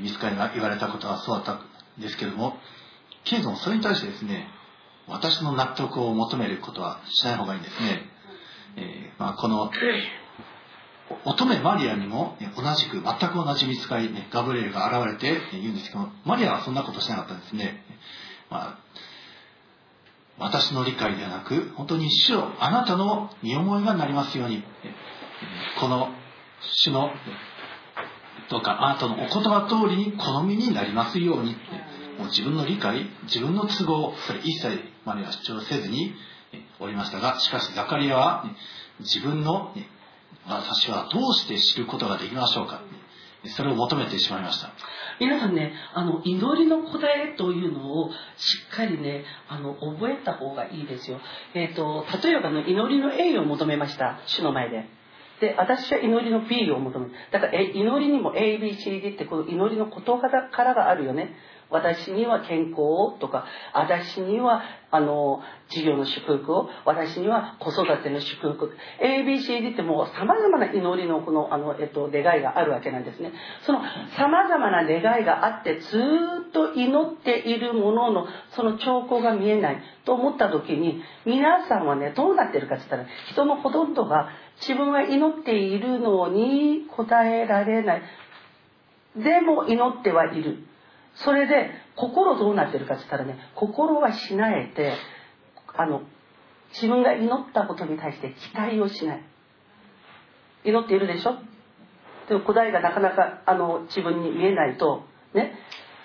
[0.00, 2.58] 見つかりが言われたことはそうだったんですけれども
[3.24, 4.48] けれどもそれに対してですね
[5.06, 8.02] 私の納得を求めることはしない方がいいんですね、
[8.76, 9.70] えー、まあ、この
[11.24, 17.82] 乙女マリアにも同じく全く同じ見つかり、ね、ガブレールが現れて言うんですけどマリアはそんなことしなかったんですね、
[18.50, 18.78] まあ、
[20.38, 24.62] 私の理解ではなく本当に主よあなたの身思いがなりますように。
[25.80, 26.08] この
[26.60, 27.10] 主の
[28.50, 31.56] どうかあなたのお言葉通りに好みになりますように。
[32.18, 36.14] もう自分の理解自分の都合それ一切マリアは主張せずに
[36.80, 38.44] おりましたがしかしザカリアは
[39.00, 39.72] 自分の
[40.46, 42.82] 私はどうして知ることができましょうか。
[43.56, 44.72] それを求めてしまいました。
[45.20, 48.14] 皆さんねあの祈りの答えというのをし
[48.72, 51.20] っかりねあの覚えた方がいいですよ、
[51.54, 54.20] えーと、例えばの祈りの A を求めました。
[54.26, 54.98] 主の前で。
[55.40, 61.36] で私は祈りの B を求めだからえ祈りにも ABCD ってこの祈りの言葉からがあるよね。
[61.70, 63.44] 私には健康をとか
[63.74, 68.72] 私にはあの事業の祝福を私には子育ての祝福。
[69.02, 73.32] ABCD ってもうさまざまな祈りのこのあの、えっと、願いがあるわけなんですね。
[73.66, 73.80] その
[74.16, 75.98] さまざまな願いがあってず
[76.48, 88.02] っと祈っているもののその兆候が見えないと思った時に皆さんはねどうなってるかって言ったら人のほとんどが自分が祈っているのに答えられない。
[89.16, 90.67] でも祈ってはいる。
[91.24, 94.92] それで心どうなってるかって言ったらね心はしなえて
[95.76, 96.02] あの
[96.74, 99.22] 自分が祈ったことに対して期待をしない。
[100.64, 101.36] 祈っているでしょ？
[102.28, 105.54] でも答えがなかなかあの自分に見えないとね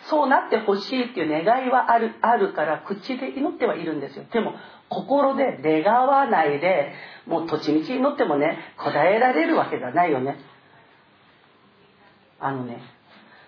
[0.10, 4.24] そうなってほしいっていう願いはあるあるから口で祈ってはいるんですよ。
[4.32, 4.54] でも
[4.90, 6.94] 心で願わないで
[7.26, 10.38] もう土地道祈ってもね答えられるわけがないよね。
[12.40, 12.82] あのね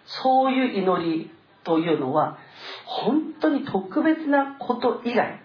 [0.06, 1.32] そういう祈り
[1.66, 2.38] というのは
[2.86, 5.42] 本当に特別なこと以外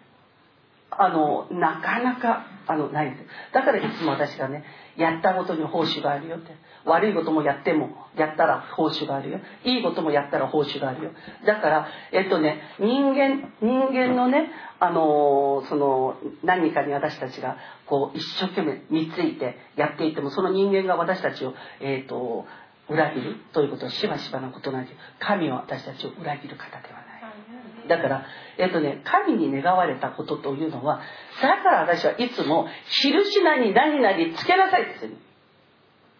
[0.90, 3.26] あのなかなかあのないんです。
[3.52, 4.64] だからいつも私がね
[4.96, 6.54] やったことに報酬があるよって。
[6.84, 9.40] 悪いこともやってもやったら報酬があるよ。
[9.64, 11.10] いいこともやったら報酬があるよ。
[11.44, 17.56] だからえっとね人間人間のねあのその何かに私たちが
[17.86, 22.46] こう一生懸命見ついてやっていてもその人間が私たちをえっと
[22.90, 27.88] 裏切るということはしばしばなことなんです神は私たちを裏切る方ではない。
[27.88, 28.24] だから
[28.58, 31.00] えっとね神に願われたことというのは
[31.40, 32.68] だから私はいつも
[33.02, 35.16] 印なに何々つけなさいって言ってる。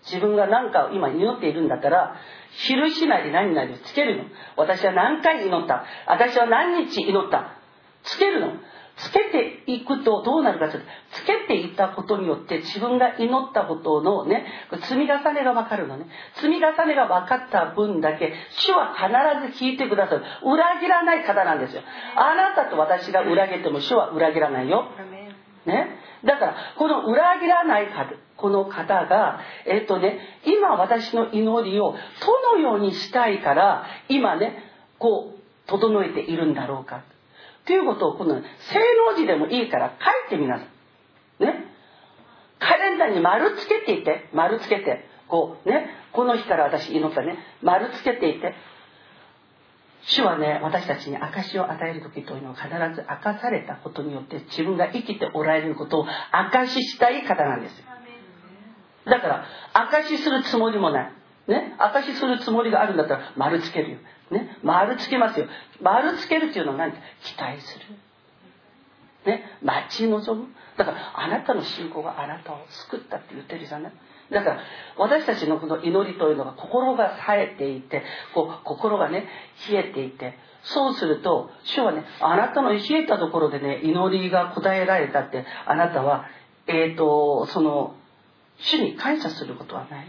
[0.04, 2.16] 自分が何か今祈っているんだったら
[2.68, 4.24] 印なり何々つけるの。
[4.56, 5.84] 私は何回祈った。
[6.06, 7.56] 私は何日祈った。
[8.02, 8.52] つけるの
[9.02, 14.44] つけていくとどうなるかというとつけていったことによって自分が祈ったことのね
[14.82, 16.06] 積み重ねが分かるのね。
[16.34, 20.22] 積み重ねが分かった分だけ主は必ず聞いてくださる。
[20.44, 21.82] 裏切らない方なんですよ。
[22.16, 24.86] あなたと私が裏切っても主は裏切らないよ。
[25.66, 25.98] ね？
[26.24, 34.62] だからこの裏切らない方この方がえっとね今私の祈りをどのようにしたいから今ね
[34.98, 37.02] こう整えているんだろうか
[37.62, 38.42] っていうことをこの正
[39.10, 41.44] 能字でもいいから書いてみなさい。
[41.44, 41.66] ね。
[42.58, 48.54] カレンダーに丸つけていて、丸つけて、こうね、この日から私祈ったね、丸つけていて、
[50.02, 57.84] 主はね、私たちに証を与える時というのは必ず明かされたことによって自分が生きておられることを証ししたい方なんですよ。
[59.06, 61.12] だから、証しするつもりもない。
[61.48, 63.98] ね、証しするつもりがあるんだったら丸つけるよ。
[64.30, 65.46] ね、丸つけますよ。
[65.80, 66.92] 丸つけるっていうのは何？
[67.22, 67.84] 期待する。
[69.26, 70.48] ね、待ち望む。
[70.76, 72.58] だから、あなたの信仰があなたを
[72.88, 73.92] 救ったって言ってるじゃない？
[74.30, 74.60] だから、
[74.96, 78.02] 私たちのこの祈りというのが心が冴えていて、
[78.34, 79.28] こう、心がね、
[79.68, 86.26] 冷えていて、そうすると、主はね、あなたの冷えたところでね、祈りが答えられたって、あなたは、
[86.66, 87.96] えっ、ー、と、その、
[88.58, 90.06] 主に感謝することはない。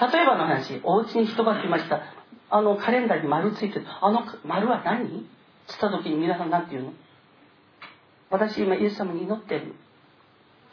[0.00, 2.00] 例えばの話、お家に人が来ました。
[2.48, 3.86] あのカレンダーに丸ついてる。
[4.00, 5.28] あの丸は何？
[5.66, 6.92] つった時に皆さん何て言うの？
[8.30, 9.74] 私今イエス様に祈ってる。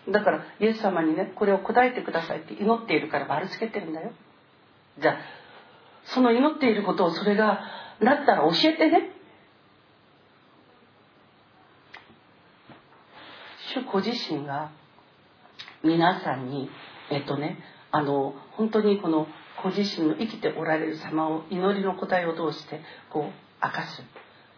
[0.10, 4.12] だからイエス様にね、これを答えてくださいって祈っているから丸つけてるんだよ。
[5.00, 5.18] じゃあ、
[6.06, 7.62] その祈っていることをそれが
[8.00, 9.12] なったら教えてね。
[13.74, 14.72] 主ご自身が
[15.84, 16.70] 皆さんに、
[17.12, 17.58] えっとね、
[17.92, 19.28] あの本当にこの
[19.64, 23.24] ご自身の生きておられる様を祈りの答えを通してこう
[23.64, 24.04] 明かす。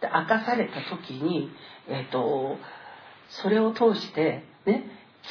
[0.00, 1.50] で明かされた時に、
[1.88, 2.56] えーと、
[3.28, 4.84] それを通してね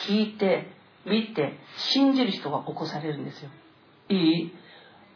[0.08, 0.72] 聞いて
[1.06, 3.50] 見て信じる人が起こされるんですよ。
[4.10, 4.54] いい？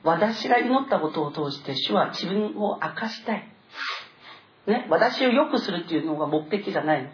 [0.03, 3.47] 私が祈ったことを通して主は自分を明かしたい、
[4.67, 7.09] ね、私を良くするっていうのが目的じゃないの。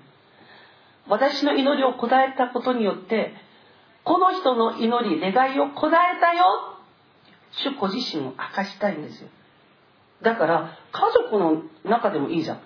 [1.07, 3.33] 私の祈りを答えたことによって
[4.09, 6.43] この人の祈り、願いを答えたよ
[7.51, 9.29] 主ご自身を明かしたいんですよ。
[10.23, 12.59] だから、家族の中でもいいじゃん。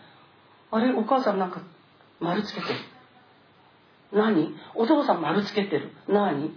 [0.72, 1.62] あれ、お母さんなんか
[2.22, 2.76] 丸つけてる。
[4.14, 4.56] 何？
[4.74, 5.92] お父さん丸つけてる。
[6.08, 6.56] 何？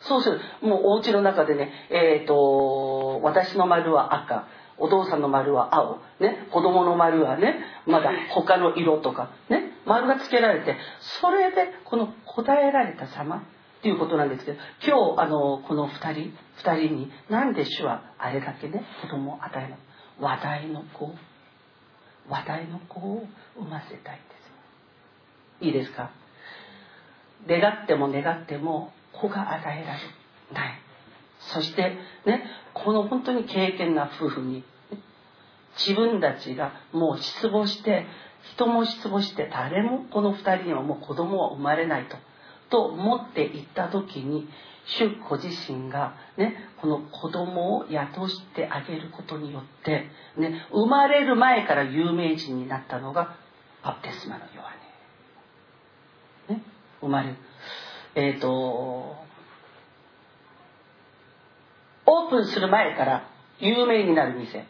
[0.00, 0.40] そうする。
[0.62, 4.48] もうお家の中でね、えっ、ー、と、私の丸は赤。
[4.78, 5.98] お父さんの丸は青。
[6.18, 6.48] ね？
[6.50, 9.28] 子供の丸はね、まだ他の色とか。
[9.50, 9.72] ね？
[9.84, 10.78] 丸がつけられて、
[11.20, 13.44] それでこの答えられた様。
[13.84, 16.32] っていうことなんですけど今日あのこの2人
[16.64, 19.74] 2人に何で主はあれだけね子供を与える
[20.18, 21.14] 話題の子
[22.30, 23.26] 話題の子を
[23.58, 24.24] 産ませたいんで
[25.60, 26.12] すいいですか？
[27.46, 30.00] 願っても願っても子が与えられ
[30.54, 30.80] ない。
[31.52, 34.64] そしてねこの本当に経験な夫婦に
[35.76, 38.06] 自分たちがもう失望して
[38.54, 42.16] 人も失望して誰もこの2人にはもう子供は生まれないと。
[42.74, 44.48] と思っていった時に
[44.98, 53.36] 主ご自身が、ね、この子供を雇してあげることによって、ね、生まれる前から有名人になったのが
[53.84, 54.72] バプテスマのヨハ
[56.48, 56.56] ネ。
[56.56, 56.62] ね、
[57.00, 57.36] 生まれる。
[58.16, 63.28] えっ、ー、と、オープンする前から
[63.60, 64.66] 有名になる店。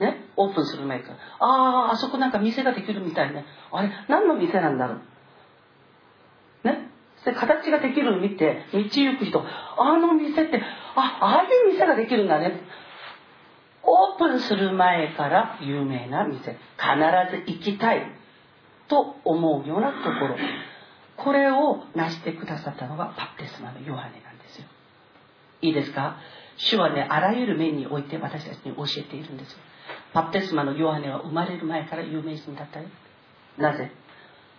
[0.00, 1.16] ね、オープンする前から。
[1.40, 3.44] ああ、あそこなんか店ができるみたいね。
[3.70, 5.02] あれ、何の店なんだろう。
[7.24, 10.60] で、形ができるのを見て、道行く人、あの店って、
[10.96, 12.60] あ、ああいう店ができるんだね。
[13.84, 16.38] オープンする前から有名な店。
[16.42, 16.56] 必
[17.30, 18.06] ず行きたい。
[18.88, 20.36] と思うようなところ。
[21.16, 24.66] これを成してくださったのがバプテスマのヨハネなんですよ。
[25.62, 26.16] いいですか？
[26.56, 29.58] 主はね、あらゆる面において私たちに教えているんですよ。
[30.12, 32.86] バプテスマのヨハネは生まれる前から有名人だったよ。
[33.56, 33.90] なぜ？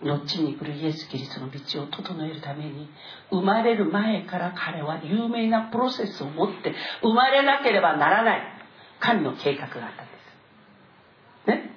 [0.03, 2.89] 後に来るイエス・キリストの道を整えるために
[3.29, 8.41] 生まれる前から彼は有名なプロセスを持って生まれなければならない
[8.99, 10.11] 神の計画があったんで
[11.45, 11.49] す。
[11.49, 11.71] ね？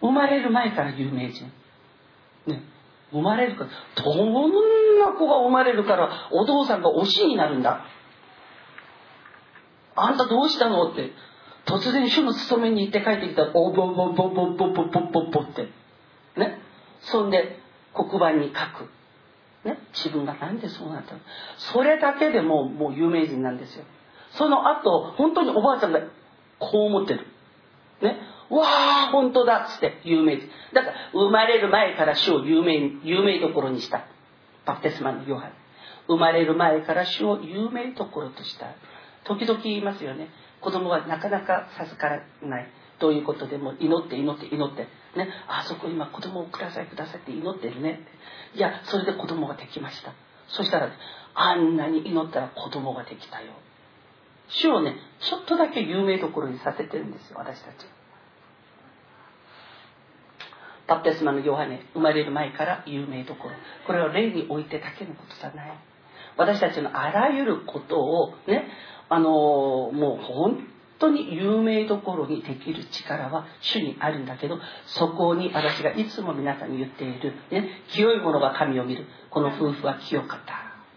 [0.00, 1.44] 生まれる前から有名人。
[2.46, 2.62] ね？
[3.12, 3.70] 生まれるから、
[4.02, 7.84] どんな子が生まれるからお父さんが推しになるんだ？
[9.96, 10.92] あんたどうしたの？
[10.92, 11.10] って、
[11.66, 15.68] 突然主の勤めに行って帰ってきたら、おぼぼぼぼぼぼぼぼぼって。
[16.36, 16.60] ね。
[17.00, 17.58] そんで、
[17.94, 18.88] 黒板に書く。
[19.64, 19.78] ね。
[19.92, 21.20] 自分がなんでそうなったの？
[21.56, 23.84] それだけでももう有名人なんですよ。
[24.32, 26.00] その後、本当におばあちゃんが
[26.58, 27.26] こう思ってる。
[28.02, 28.18] ね。
[28.48, 30.48] わあ、本当だっつって有名人。
[30.72, 34.06] だから、生まれる前から主を有名、有名どころにした。
[34.66, 35.52] バプテスマのヨハネ。
[36.06, 38.66] 生まれる前から主を有名どころとした。
[39.24, 40.28] 時々言いますよね。
[40.60, 42.66] 子供はなかなか授からない
[42.98, 45.28] ということでも祈って祈って祈ってね。
[45.48, 48.00] あそこ今子供をくださいくださいって祈ってるね。
[48.54, 50.12] いやそれで子供ができました。
[50.48, 50.90] そしたら、
[51.34, 53.52] あんなに祈ったら子供ができたよ。
[54.48, 57.74] 主をねちょっとだけ有名どころにさせてるんですよ私たち。
[60.88, 63.54] バプテスマのヨハネ生まれる前から有名どころ。
[63.86, 65.78] これは例においてだけのことじゃない。
[66.36, 68.66] 私たちのあらゆることをね
[69.08, 70.66] あのもう本
[71.00, 80.40] 当に有名どころにできる力は主にあるんだけどそこに私がいつも皆さんに言っている、ね、清いものが神を見るこの夫婦は清かっ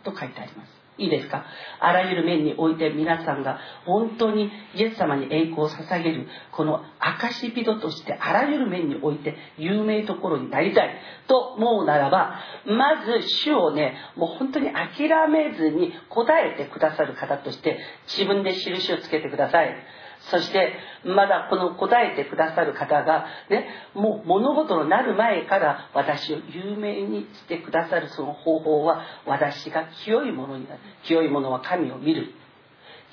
[0.03, 0.82] たと書いてあります。
[0.97, 1.45] いいですか？
[1.79, 10.95] あらゆる面において皆さんが本当にイエス様に栄光を捧げるこの証人としてあらゆる面において有名ところになりたい
[11.27, 19.75] と思うならばまず主をねもう本当に諦めずに答えてくださる方として自分で印をつけてください。
[20.29, 30.79] そして、まだこの答えてくださる方が、ね、もう物事のなる前から私を有名にしてくださるその方法は、私が清いものになる。
[31.03, 32.33] 清いものは神を見る。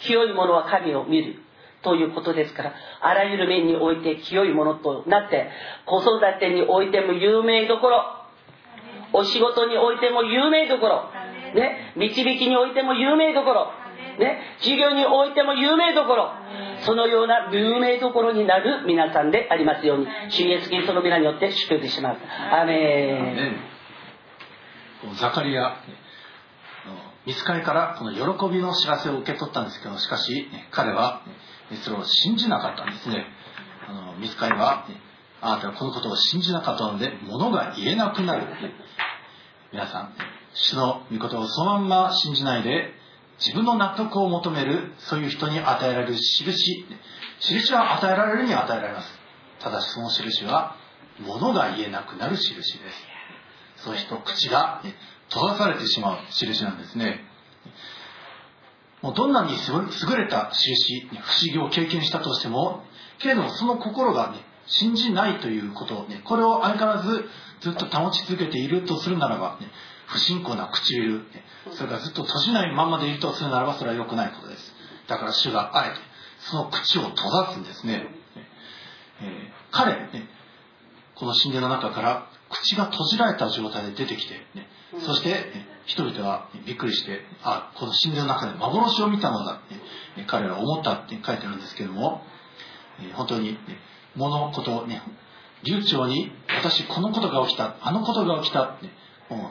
[0.00, 1.42] 清いものは神を見る。
[1.82, 5.48] ということですから、あらゆる面において清いものとなって、
[5.86, 8.04] 子育てにおいても有名どころ、
[9.12, 11.11] お仕事においても有名どころ、
[11.54, 13.72] ね、導きにおいても有名どころ、
[14.20, 16.30] ね、授業においても有名どころ、
[16.82, 22.20] そのような有名どころになる皆さんでありますように、主イエスキリストの皆によって祝福します。
[22.52, 23.56] アメ
[25.12, 25.16] ン。
[25.16, 25.76] ザカリア、
[27.26, 31.22] 見つかりからこの喜びの知らせを受け取ったんですけど、しかし、彼は
[31.82, 33.26] それを信じなかったんですね。
[33.88, 34.86] あの見つかりは、
[35.40, 38.46] あなたはこのことを信じなかったので、物が言えなくなる。
[39.72, 40.14] 皆さん、
[40.52, 42.92] 主の御事をそのまんま信じないで、
[43.41, 46.86] 自分の納得を求めるそういう人に与えられる印。
[47.41, 49.09] 印は与えられるに与えられます。
[49.61, 50.76] ただしその印は
[51.20, 52.76] 物が言えなくなる印です。
[53.76, 54.82] そういう人口が
[55.30, 57.24] 閉ざされてしまう印なんですね。
[59.01, 62.84] もうどんなに優れた印不思議を経験したとしても
[63.18, 67.24] けれどもその心がね信じないということをねこれを相変わらず
[67.61, 69.68] ずっと保ち続けているとするならば、ね、
[70.11, 71.24] 不信仰な唇、
[71.72, 74.72] それからずっと閉じないままでいるとするならばそれは良くないことです。
[75.06, 75.96] だから主があえて
[76.50, 78.06] その口を閉ざすんですね。
[79.22, 79.26] えー、
[79.70, 80.28] 彼、ね、
[81.14, 84.66] この神殿の中から口が閉じられた状態で出てきて、ね、
[85.04, 92.22] そして、ね、人々はびっくりして、あ、この神殿の中で幻を見たのだって、ね、彼らは思ったって書いてあるんですけども、
[93.00, 93.58] えー、本当に、ね、
[94.16, 95.02] 物事、ね、
[95.62, 98.92] 流暢に私このことが起きた、あのことが起きたって、もう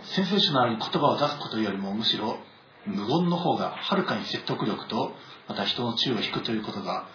[0.03, 2.38] センセーショナルに言葉を出すことよりもむしろ
[2.86, 5.13] 無言の方がはるかに説得力と
[5.47, 7.07] また人の注意を引くということが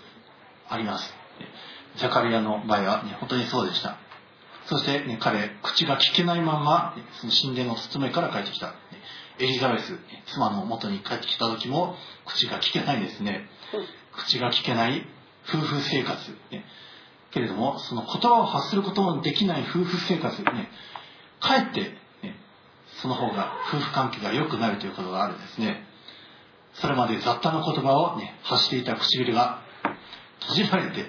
[0.68, 1.14] あります。
[1.96, 3.98] ザカリアの場合は、ね、本当にそうでした。
[4.66, 8.74] そして、ね、彼口が聞けないままその神殿の包めから帰ってきた。
[9.38, 9.98] エリザベス
[10.32, 13.48] 妻の元に帰ってきた時も口が聞けないですね。
[14.12, 15.06] 口が聞けない
[15.48, 16.64] 夫婦生活、ね、
[17.32, 20.68] けれどもその言葉を発することもできない夫婦生活、ね、
[21.40, 22.03] かえって、
[23.04, 25.84] その方が夫婦関係が良くなるということがあるんですね。
[26.72, 29.60] それまで雑多な言葉を、ね、発していた唇が
[30.40, 31.08] 閉じられて、ね、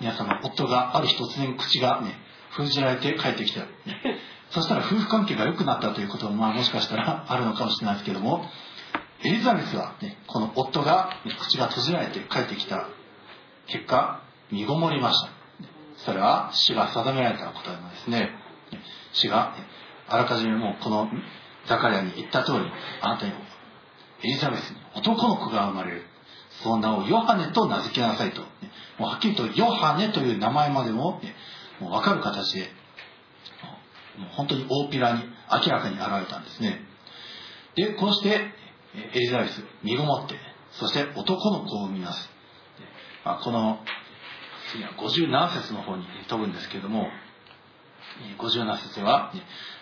[0.00, 2.14] 皆様夫がある日突然口が、ね、
[2.50, 3.66] 封じられて帰ってきた、ね、
[4.54, 8.48] そしたら夫婦関係が良くなったということも、まあ、もしかしたら あるのかもしれないですけども
[9.24, 12.86] エリザベスは、ね、この夫が、ね、口が閉じられて帰ってきた
[13.66, 14.20] 結果
[14.52, 15.30] 身ごもりました。
[16.04, 18.30] それは死が定められたことなんですね。
[19.12, 19.56] 死が
[20.08, 21.08] あらかじめもうこの
[21.66, 22.58] ザカリアに言った通り
[23.00, 26.02] あなたにエリザベスに男の子が生まれる。
[26.62, 28.42] その名をヨハネと名付けなさいと。
[28.98, 31.20] もうはっきりとヨハネという名前までも
[31.80, 32.60] もう分かる形で
[34.18, 36.80] もう本当に大っぴらに明らかに現れたんですね。
[37.74, 38.28] でこうして
[39.14, 40.36] エリザベス身ごもって
[40.72, 42.30] そして男の子を産みます。
[43.24, 43.78] まあ、この
[44.70, 47.08] 次は57節の方に飛ぶんですけれども
[48.38, 49.32] 57節は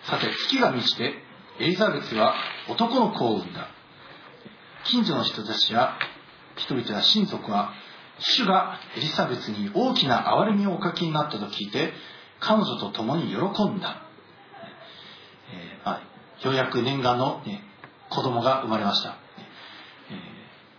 [0.05, 1.13] さて月が満ちて
[1.59, 2.33] エリザベスは
[2.69, 3.67] 男の子を産んだ。
[4.85, 5.97] 近所の人たちや
[6.57, 7.73] 人々や親族は
[8.19, 11.93] 主がエリザベスに大きな憐れみをおかけになったと聞いて
[12.39, 14.03] 彼女と共に喜んだ、
[15.51, 16.01] えーまあ、
[16.45, 17.63] ようやく念願の、ね、
[18.09, 19.17] 子供が生まれました、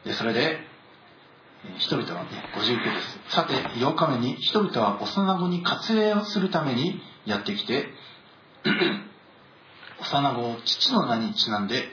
[0.05, 0.59] えー、でそれで
[1.79, 3.35] 人々はね、59です。
[3.35, 7.89] さて、8日目に人々は幼子に割礼をするためにやってきて、
[10.01, 11.89] 幼子を父の名にちなんで、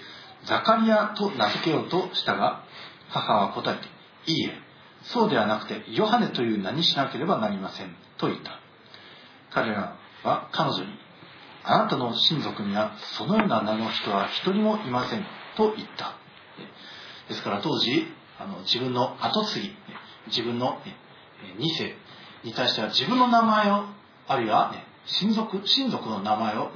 [0.46, 2.64] ザカリアと名付けようとしたが、
[3.10, 4.54] 母は答えて、いいえ、
[5.04, 8.60] そうではなくて、ヨハネという名にしなければなりません、と言った。
[9.52, 10.88] 彼らは彼女に、
[11.64, 16.16] あなたの親族にはそのような名の人は一人もいません、と言った。
[17.30, 18.08] ですから当時、
[18.44, 19.76] あの自分の後継ぎ
[20.28, 20.96] 自分の、ね、
[21.58, 21.96] 2世
[22.44, 23.86] に対しては自分の名前を
[24.28, 24.74] あるいは、
[25.06, 26.72] 親族親族の名前を、ね、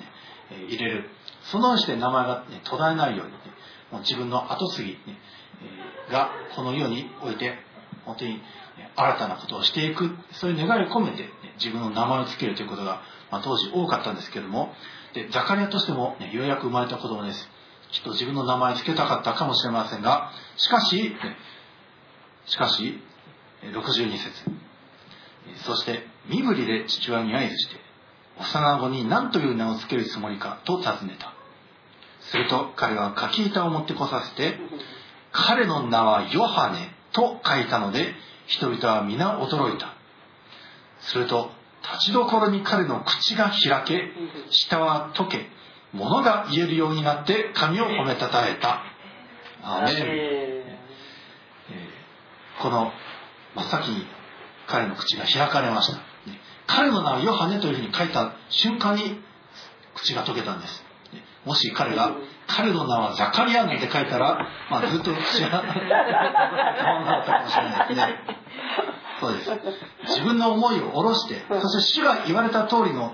[0.68, 1.10] 入れる。
[1.52, 3.34] そのようにして名前が、途絶えないように、
[3.92, 4.98] もう自分の後継ぎ、
[6.12, 7.58] がこの世において
[8.06, 8.40] 本当に
[8.96, 10.10] 新たなことをしていく。
[10.34, 13.02] そういう願いを込めて、自分の名前を付けるということが、
[13.32, 14.74] ま、当時多かったんですけども。
[15.14, 17.50] でザカリアとしても、ようやく生まれた子供です。
[17.92, 21.16] きっと自分の名前付けたかったかもしれませんがしかし、
[22.46, 23.00] しかし
[23.64, 24.32] 62節。
[25.66, 27.76] そして身振りで父親に合図して
[28.40, 31.34] 幼子に何という名を付けるつもりかと尋ねた。
[32.32, 34.58] すると彼は書き板を持ってこさせて
[35.32, 38.14] 彼の名はヨハネと書いたので
[38.48, 39.94] 人々は皆驚いた。
[41.00, 41.52] すると
[41.84, 44.12] 立ちどころに彼の口が開け
[44.50, 45.48] 舌は溶け
[45.94, 48.84] 物が言えるようになって神を褒めたたえた。
[49.64, 50.55] アメン。
[52.62, 52.92] この
[53.56, 54.06] 真っ先に
[54.68, 56.00] 彼の口が開かれました。
[56.68, 59.22] 彼の名はヨハネというふうに書いた瞬間に
[59.96, 60.84] 口が解けたんです。
[61.46, 62.16] もし彼が、
[62.48, 68.46] 彼の名はザカリアンって書いたら、まあ、ずっと口が、変わらなかったかもしれないですね。
[69.22, 69.50] そうです。
[70.10, 73.14] 自分の思いを下ろして、そして主が言われた通りの、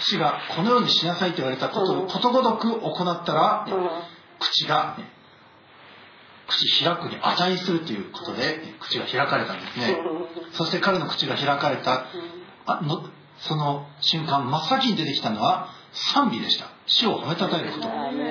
[0.00, 3.66] 主がこのようにしなさいと言われたことをことごとく行ったら、
[4.40, 4.96] 口が、
[6.48, 9.96] 口開くに値するということで口が開かれたんですね。
[10.52, 12.06] そして彼の口が開かれた。
[12.66, 13.04] あの
[13.38, 15.68] その瞬間真っ先に出てきたのは
[16.14, 16.66] 賛美でした。
[16.86, 17.88] 死を褒めたたえること。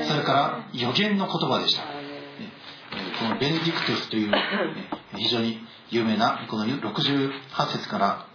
[0.07, 1.83] それから予言の言葉でした。
[1.83, 4.31] このベネディクトゥスという
[5.15, 5.59] 非常に
[5.89, 7.31] 有名なこの68
[7.71, 8.27] 節から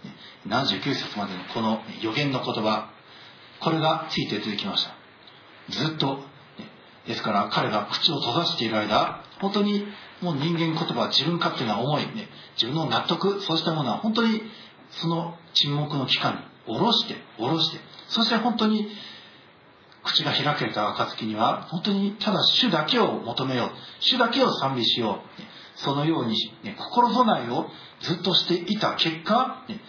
[0.47, 2.89] 79節までのこの予言の言葉。
[3.59, 4.95] これがついて出てきました。
[5.69, 6.19] ずっと
[7.07, 9.85] ですから彼が口を閉ざしている間本当に
[10.21, 14.43] もう人間言葉自分勝手な思い、ね、自分の納得そうしたものは本当に
[14.91, 16.39] その沈黙の期間に
[16.73, 18.87] 下ろして下ろしてそして本当に
[20.03, 23.69] 口が開けた暁には本当にただ主だけを求めよう
[23.99, 25.41] 主だけを賛美しよう
[25.75, 27.67] そのように、ね、心備えを
[28.01, 29.79] ずっとしていた結果、ね、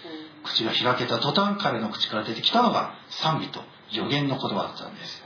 [0.44, 3.60] 口が開けた途端彼の口から出てきたのが賛美と
[3.92, 5.22] 予言の言葉だったんです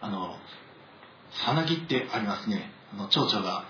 [0.00, 0.36] あの
[1.44, 2.70] さなぎってありますね。
[2.92, 3.64] あの蝶々が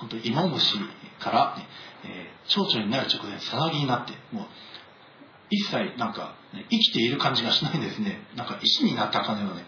[0.00, 0.78] 本当に芋虫
[1.20, 1.66] から、ね
[2.04, 4.46] えー、蝶々になる直前さなぎになってもう
[5.50, 8.20] 一切なんか、ね、生きている感じがしないんですね。
[8.36, 9.64] なんか石になったかのような、ね、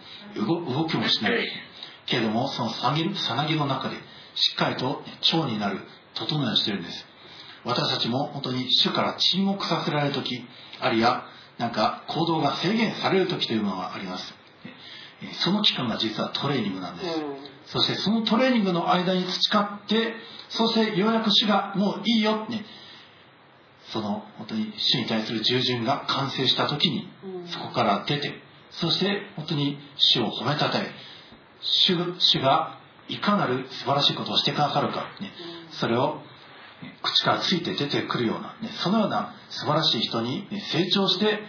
[0.74, 1.48] 動きもしない。
[2.06, 3.96] けれどもそのさなぎさなぎの中で
[4.34, 5.80] しっかりと蝶になる
[6.14, 7.06] 整えをしてるんです。
[7.64, 10.44] 私たちも本当に主から沈黙させられる時
[10.80, 11.26] あるいは
[11.58, 14.34] なんか行動が制限される時というのがあります
[15.40, 20.14] その期間が実はトレーニングなんです、うん、そしてそのトレーニングの間に培って
[20.48, 22.64] そしてようやく主がもういいよね
[23.92, 27.08] その本当に主に対する従順が完成した時に
[27.46, 28.34] そこから出て
[28.70, 30.90] そして本当に主を褒めたたえ
[31.60, 35.32] 主主がいかなる素晴らしいことをしてくださるか、ね、
[35.72, 36.20] それを
[37.02, 41.40] 口からついて出てくるような、ね、そのような素晴らしい人に成長して、ね、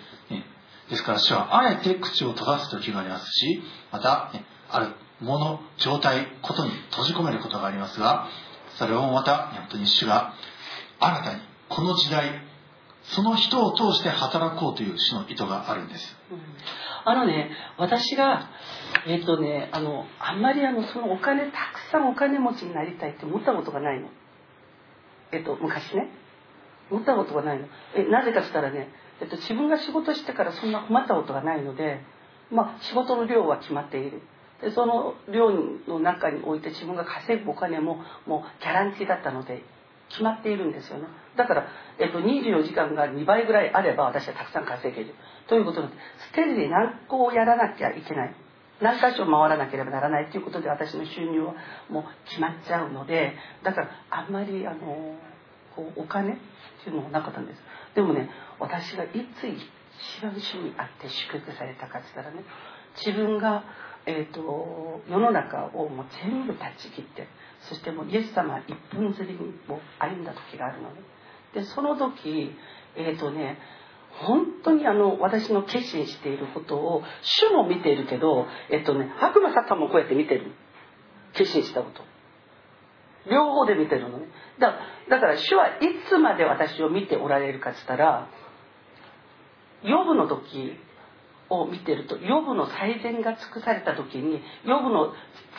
[0.92, 8.28] ですから主はあえて口を閉ざす時がありますしまた、ね、あるもの状態ことに閉じ込めることがありますが
[8.78, 10.34] それをまた本当に主が
[11.00, 12.42] 新たにこの時代
[13.04, 16.40] その人を通して働こうという主の意図があるんです、うん、
[17.06, 18.50] あのね私が
[19.08, 21.56] えっ、ー、とねあのあんまりあのそのお金たく
[21.92, 24.10] さんお金持ちになりたいって思ったことがないの。
[25.32, 26.12] えっ、ー、と昔ね。
[26.92, 27.68] 思ったことがないの。
[27.96, 28.90] えなぜかっつったらね、
[29.22, 32.02] えっ、と、自分が仕事してからそんな困ったことがないので
[32.52, 34.22] まあ仕事の量は決まっている。
[34.62, 35.52] でその量
[35.88, 39.64] の中において自分が稼ぐお金ももうギャランティーだったので
[40.10, 41.06] 決まっているんですよね。
[41.36, 41.68] だから、
[41.98, 45.16] えっと、24時間が2倍ぐらいあれば私はたくさん稼げる。
[45.48, 45.88] ということで
[46.32, 48.36] ステージで何個をやらなきゃいけない。
[48.82, 51.54] 何箇所回らなければならないということで私の収入は
[51.90, 55.16] もう決まっちゃうのでだからあんまりあの
[55.76, 56.38] こうお金っ
[56.84, 57.60] ていうのはなかったんです。
[57.96, 58.30] でもね
[58.60, 62.44] 私がいつ一番主にあって祝福されたかって言ったらね
[62.98, 63.64] 自分が、
[64.06, 67.28] えーと、世の中をもう全部断ち切って
[67.62, 71.02] そしてもうイエス様一本釣りにも歩んだ時があるのね。
[71.54, 72.52] でその時
[72.96, 73.58] えっ、ー、とね
[74.12, 80.52] 本当にあの私の決心していることを主も見ているけどえっとね悪魔サタンもこうやって見てる。
[81.34, 82.04] 決心したこと。
[83.30, 84.26] 両方で見てるのね。
[84.60, 84.76] だ
[85.10, 85.72] だから主はい
[86.10, 88.28] つまで私を見ておられるかっつったら
[89.84, 90.78] ヨブの時
[91.50, 95.14] を見てるとヨブの最善が尽くされた時にヨブの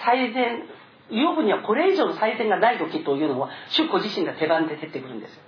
[0.04, 0.62] 最善
[1.10, 5.40] ヨブにはこれ以上の祭典がない時というのは主子自身が手番で出てくるんです。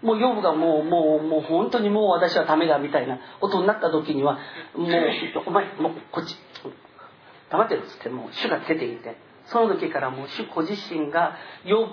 [0.00, 4.38] もうヨブがもうもうもう本当にもう私はダメだみたいなことになった時には
[4.76, 4.90] もう
[5.46, 6.36] お前もうこっち
[7.50, 9.27] 黙ってるっつってもう主が出ていて。
[9.50, 11.86] その時からも主子自身がヨ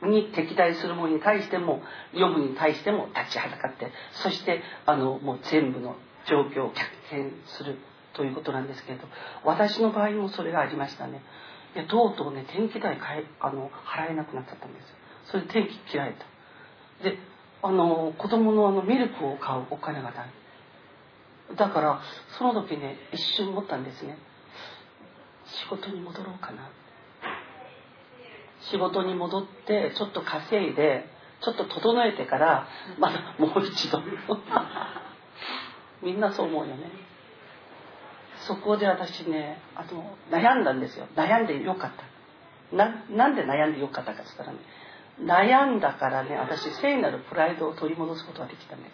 [0.00, 7.78] ブに敵対する者に対してもヨブに対しても立ちはだかってそしてあのもう全部の状況を逆転する
[8.14, 9.04] ということなんですけれど
[9.44, 11.22] 私の場合もそれがありましたね。
[11.74, 14.86] いやとうとうね電気代買えあの払えなくなっちゃったんです
[15.30, 16.24] それで電気切られた。
[17.04, 17.18] で
[17.62, 20.30] あの子供のあのミルクを買うお金がない。
[21.56, 22.00] だから
[22.38, 24.16] その時ね一瞬思ったんですね。
[25.62, 26.70] 仕事に戻ろうかな。
[28.70, 31.06] 仕事に戻ってちょっと稼いで
[31.42, 34.02] ちょっと整えてからまだもう一度。
[36.02, 36.90] みんなそう思うよね。
[38.46, 41.06] そこで私ねあの悩んだんですよ。
[41.16, 42.76] 悩んでよかった。
[42.76, 44.58] ななんで悩んでよかったかっつったらね
[45.22, 48.92] 悩んだからね私聖なるプライドを取り戻すことができたんです。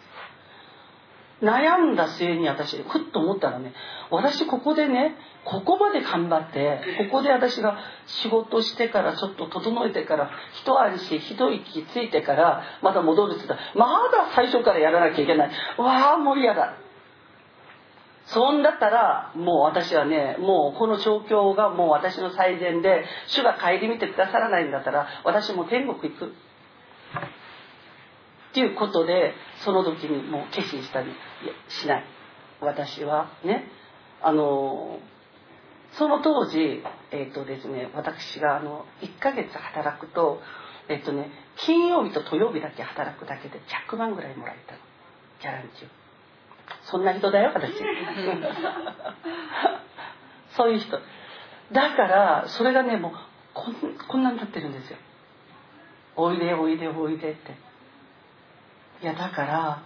[1.41, 3.73] 悩んだ末に私ふっと思ったらね。
[4.09, 5.15] 私ここでね
[5.45, 6.81] ここまで頑張って
[7.11, 13.63] ここで私が仕事してからちょっと整えてから一安心一息ついてからまた戻るって言った。
[13.63, 15.51] らまだ最初からやらなきゃいけない。
[15.77, 16.73] わあもう嫌だ。
[18.25, 26.33] そんだったらもう私はねもうこの状況がもう私の最善で主が顧みてくださらないんだったら私も天国行く。
[28.57, 31.11] っていうことでその時にもう決心したり
[31.69, 32.03] しない。
[32.59, 33.65] 私はね。
[34.19, 34.97] あの
[35.91, 36.81] その当時
[37.11, 40.41] えっ、ー、とですね私があの1ヶ月働くと
[40.89, 44.79] えっ、ー、とね金曜日と土曜日だけ働くだけで100万ぐらいもらえたの。
[45.39, 45.87] ギャランティー
[46.89, 47.73] そんな人だよ私。
[50.57, 50.99] そういう人。
[51.71, 53.11] だからそれがねもう
[53.53, 53.75] こん
[54.07, 54.97] こんなになってるんですよ。
[56.15, 57.66] おいでおいでおいでって
[59.01, 59.83] いやだから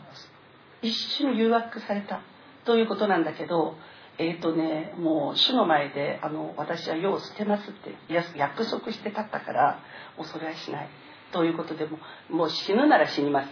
[0.82, 2.22] 一瞬誘惑された
[2.66, 3.76] ということなんだけど
[4.18, 7.95] えっ、ー、とねもう主の前であの私は世を捨てますって
[8.36, 9.80] 約束してたったから
[10.18, 10.89] もうそれはしない
[11.32, 11.97] ということでも
[12.30, 13.49] もう死ぬなら死にます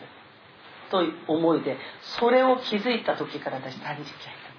[0.92, 1.78] という思いで
[2.20, 4.54] それを気づいた時から私断食やった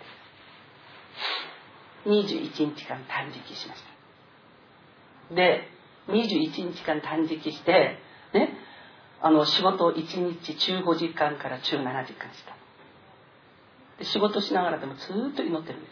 [2.15, 2.61] んです。
[2.63, 3.83] 21日間断食しまし
[5.29, 5.35] た。
[5.35, 5.69] で
[6.09, 7.99] 21日間断食して
[8.33, 8.57] ね
[9.23, 12.57] あの仕事を1日15時間から17時間した。
[13.99, 15.89] で仕事しながらでもずっと祈ってるんで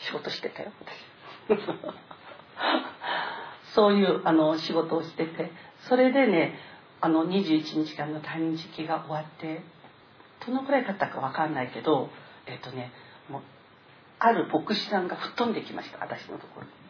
[0.00, 0.06] す。
[0.06, 0.72] 仕事してたよ
[1.48, 1.58] 私。
[3.74, 5.52] そういうあの仕事をしてて。
[5.88, 6.58] それでね
[7.00, 9.62] あの21日間の退任時期が終わって
[10.46, 12.08] どのくらい経ったか分かんないけど
[12.46, 12.92] えっ、とね
[13.28, 13.42] もう
[14.18, 16.81] ある牧師さんが吹っ飛んできました私のところに。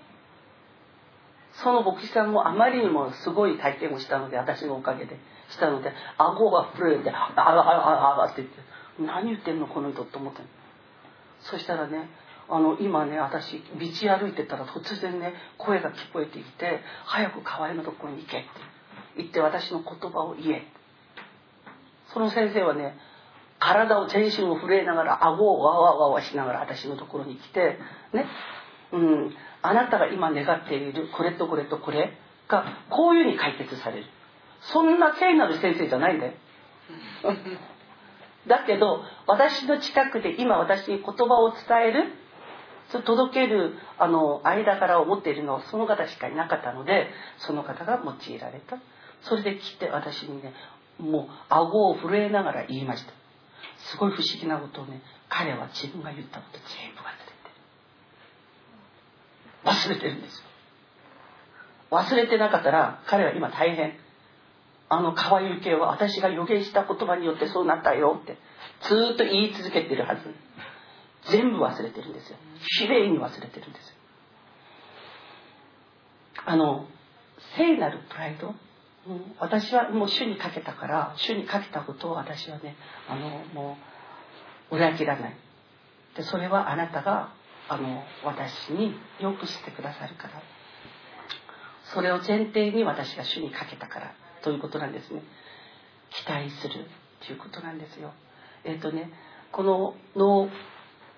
[1.55, 5.19] その牧師さんもあまりにもすごい体験をしたので私のおかげで
[5.51, 8.61] したので顎が震えて「あらあらあら」って言って
[9.01, 10.43] 「何言ってんのこの人」と思って
[11.41, 12.09] そしたらね
[12.49, 18.49] あの今ね私道歩いてたら突然ね声が聞こえてきて「早く河合のところに行け」って
[19.17, 20.67] 言って私の言葉を言え。
[22.13, 22.99] その先生はね
[23.59, 27.79] 体を全身を震えながら顎をわわわわしながら私のところに来て
[28.13, 28.27] ね
[28.93, 32.13] うんあなたが今願っているこれとこれとこれ
[32.49, 34.07] がこういうふうに解決される。
[34.73, 36.33] そんな聖なる先生じゃないんだよ。
[38.47, 42.13] だけど私の近くで今私に言葉を伝える
[43.07, 47.09] 届けるあの間柄を持っているのはその方しかいなかったので
[47.39, 48.79] その方が用いられた。
[49.23, 50.53] それで来て私にね
[50.99, 53.13] もう顎を震えながら言いました。
[53.91, 57.32] すごい不思議なことをね彼は自分が言ったこと全部忘れ
[59.65, 60.45] 忘れてるんですよ。
[61.91, 63.95] 忘れてなかったら彼は今大変。
[64.89, 68.37] あの川行系は私が予言した言葉によってそうなったよって
[68.83, 70.23] ずっと言い続けてるはず。
[71.31, 72.37] 全部忘れてるんですよ。
[72.79, 73.95] きれいに忘れてるんです
[76.45, 76.87] あの
[77.57, 78.55] 聖なるプライド、
[79.07, 82.77] うん、私はもう主にかけたから主にかけたことを私はね
[83.09, 83.77] あのも
[84.71, 85.37] う裏切らない。
[86.17, 87.33] でそれはあなたが
[87.69, 90.43] あの私によくしてくださるから。
[91.95, 95.23] それを前提に私が主にかけたからということなんですね。
[96.11, 96.87] 期待する
[97.27, 98.13] ということなんですよ。
[98.65, 99.11] えっ、ー、とね
[99.51, 100.49] このの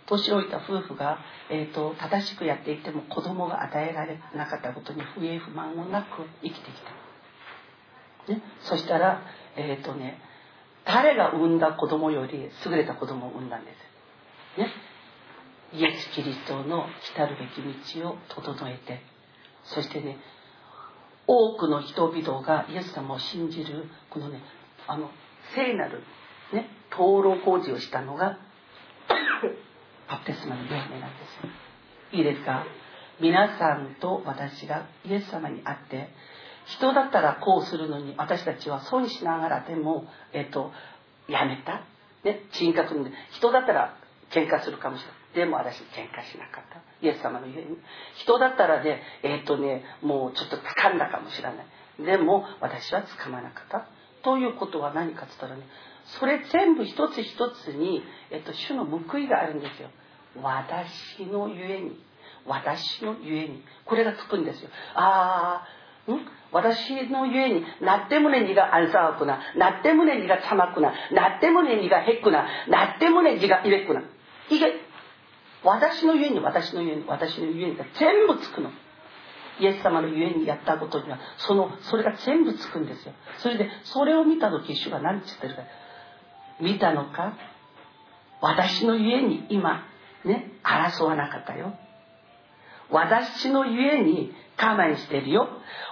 [0.07, 1.19] 年老いた夫婦が、
[1.51, 6.75] えーと、正しくやっていても子供が与えられなかったことに不平不満もなく生きてき
[8.27, 9.23] た、ね、そしたら
[9.57, 10.21] えっ、ー、とね
[10.85, 13.71] 誰が産んだ子供より優れた子供を産んだんで
[14.57, 14.69] す、ね、
[15.75, 19.03] イエス・キリストの来たるべき道を整えて
[19.65, 20.19] そしてね
[21.27, 24.41] 多くの人々がイエス様を信じるこのね
[24.87, 25.11] あの
[25.55, 26.03] 聖なる
[26.53, 28.39] ね灯籠工事をしたのが
[30.09, 31.51] バプテスマのヨハネなんですよ。
[32.13, 32.65] いいですか？
[33.21, 36.11] 皆さんと私がイエス様に会って
[36.67, 40.73] 人だったらこうするのに私たちは損しながらでも、えっと、
[41.29, 41.83] やめた、
[42.25, 43.97] ね、人格の人だったら
[44.31, 45.24] 喧嘩するかもしれない。
[45.35, 46.81] でも私喧嘩しなかった。
[47.03, 47.77] イエス様のゆえに。
[48.17, 51.57] 人だったらねえっ、ー、とねもうちょっと掴んだかもしれない。
[52.05, 53.87] でも私は掴まなかった。
[54.23, 55.63] ということは何かっつったらね
[56.19, 59.89] それ全部一つ一つに、えっ、ー、と、主の報いがあるんですよ。
[60.43, 61.99] 私のゆえに。
[62.47, 63.63] 私のゆえに。
[63.85, 64.69] これがつくんですよ。
[64.95, 65.67] あ
[66.07, 66.21] あん？
[66.53, 67.65] 私のゆえに。
[67.81, 69.41] なって胸にがあんさわくな。
[69.57, 70.93] なって胸にがちゃまくな。
[71.13, 72.47] なって胸にがへっくな。
[72.69, 74.01] なって胸にがいべくな。
[74.51, 74.84] いけ
[75.65, 78.71] 私の家に私の家に私の家にが全部つくの。
[79.61, 83.13] イエス様の家にやったことにはそのそれが全部つくんですよ。
[83.39, 85.63] それでそれを見た時主が何て言ってるか。
[86.61, 87.35] 見たのか？
[88.41, 89.87] 私の家に今
[90.25, 91.75] ね争わなかったよ。
[92.91, 95.49] 私の家に我慢してるよ。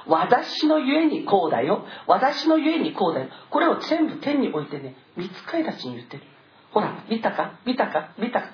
[0.06, 1.86] 私の家にこうだよ。
[2.06, 3.28] 私の家にこうだよ。
[3.50, 6.24] これを全部天に置いてね見つかいたちに言ってる。
[6.72, 7.60] ほら見たか？
[7.64, 8.12] 見たか？
[8.18, 8.50] 見たか？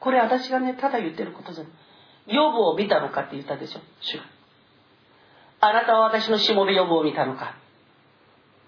[0.00, 1.72] これ私がね、ただ言ってることじゃない。
[2.34, 4.24] 予防を見たのかって言ったでしょ、主が。
[5.60, 7.54] あなたは私のしもべ予防を見たのか。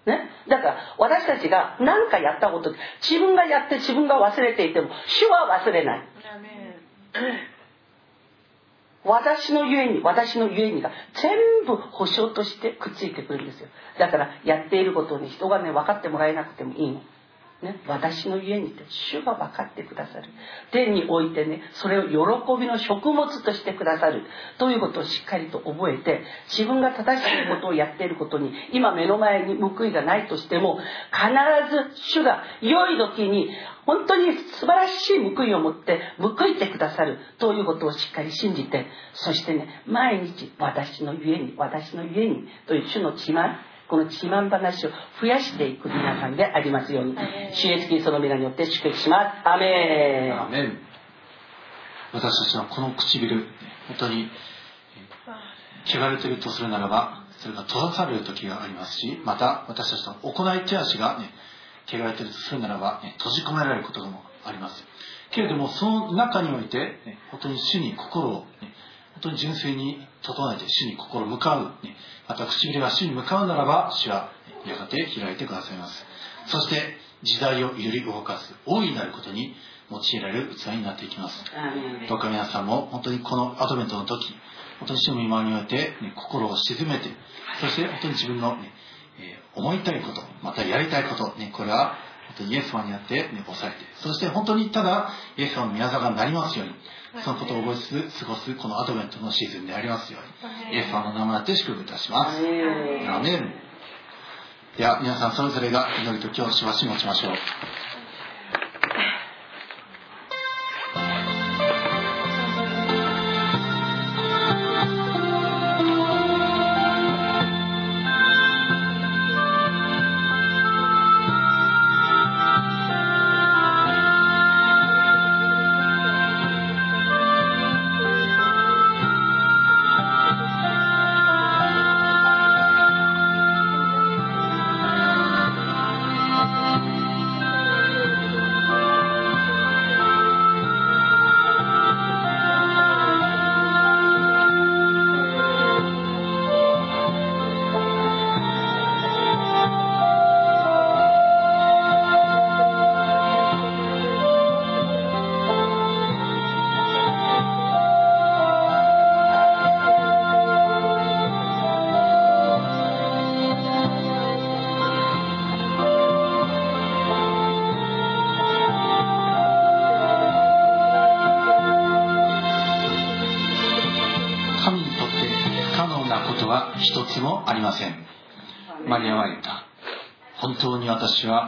[0.04, 0.28] ね？
[0.48, 6.02] だから、私たちが何かやったこと、自分がやって自分が忘れていても、主は忘れない。
[9.04, 13.68] 私のゆえに、私のゆえにが全部保証としてくっついてくるんですよ。
[13.98, 17.00] だから、やっていることに人がね、分かってもらえなくてもいいの。
[17.62, 20.28] ね、私の家にいて主が分かってくださる。
[20.72, 24.24] 天においてねそれを喜びの食物としてくださる。
[24.58, 30.80] ということをしっかりと覚えて自分が正しいことをやっていることに今目の前に報いがないとしても
[31.12, 33.48] 必ず主が良い時に
[33.86, 37.18] 本当に素晴らしい報いを持って報いてくださる。
[37.38, 43.60] ということをしっかり信じてそしてね毎日私の家に私の家にという主の血ま
[43.92, 44.90] この自慢話を
[45.20, 47.14] 増やしていく皆さんでありますように。
[47.52, 49.46] 主イエスキリストの皆によって祝福します。
[49.46, 50.42] アメン。
[50.46, 50.78] アメン。
[52.14, 53.48] 私たちのこの唇
[53.88, 54.30] 本当に
[55.84, 61.28] 汚れているとするならばそれが閉ざされる時がありますしまた私たちの行い手足が、ね、
[61.86, 64.82] 汚れているとするならば、ね、閉じ込められることもあります。
[65.32, 68.32] けれどもその中において、ね、本当に主に心を、
[68.62, 68.72] ね、
[69.16, 71.94] 本当に純粋に整えて主に心向かう、ね、
[72.32, 74.30] また唇が主に向かうならば主は
[74.66, 76.04] やがて開いてくださいます。
[76.46, 79.54] そして時代を揺り動かす大いなることに
[79.90, 81.44] 用いられる器になっていきます。
[82.08, 84.34] どうか皆さんも本当にこのアドベントの時
[84.78, 87.10] 本当に主の見舞いにおいて、ね、心を沈めて
[87.60, 88.72] そして本当に自分の、ね
[89.20, 91.98] えー、思いたいことまたやりたいこと、ね、これは
[92.36, 96.74] 本当にイエス様にあって、ね、抑えてそして本当にただイエス様の宮沢がなりますように
[97.22, 102.38] そのことを覚えつつ過ごすこのアドベントのシーズンでありますようにイエス様の名前で祝福いたします。
[102.38, 103.54] アメン。
[104.78, 107.32] では皆さんそれぞれが祈りと今日しばし持ちましょう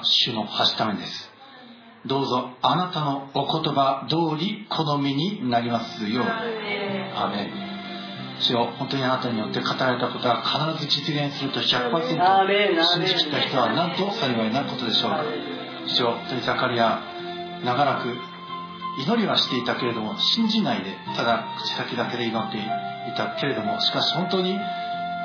[0.05, 1.31] 主のはしためです。
[2.07, 6.31] どうぞあなたのお言葉通り好みになりますように。
[7.17, 7.75] アメン。
[8.41, 12.19] 主よ本当にあなたによって語られたことは必ず実現すると100%
[12.85, 15.25] 信じきった人は何と幸いなことでしょうか。
[15.87, 17.01] 主よ本当にザカリア
[17.65, 18.09] 長らく
[19.03, 22.61] 祈りはしていたけれども信じないでただ口先だけで祈ってい
[23.17, 24.59] たけれどもしかし本当に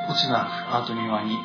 [0.09, 1.37] 落ちなくあなたの御前に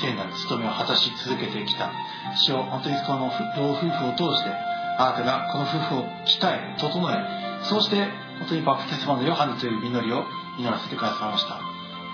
[0.00, 1.90] 聖なる務めを果たし続けてきた。
[2.36, 4.50] 主を本当にこの老夫婦を通して
[4.98, 7.96] あなたがこの夫婦を鍛え整えそして
[8.38, 10.24] 本当にバプテスマのヨハネという実りを
[10.58, 11.60] 祈らせてくださいました。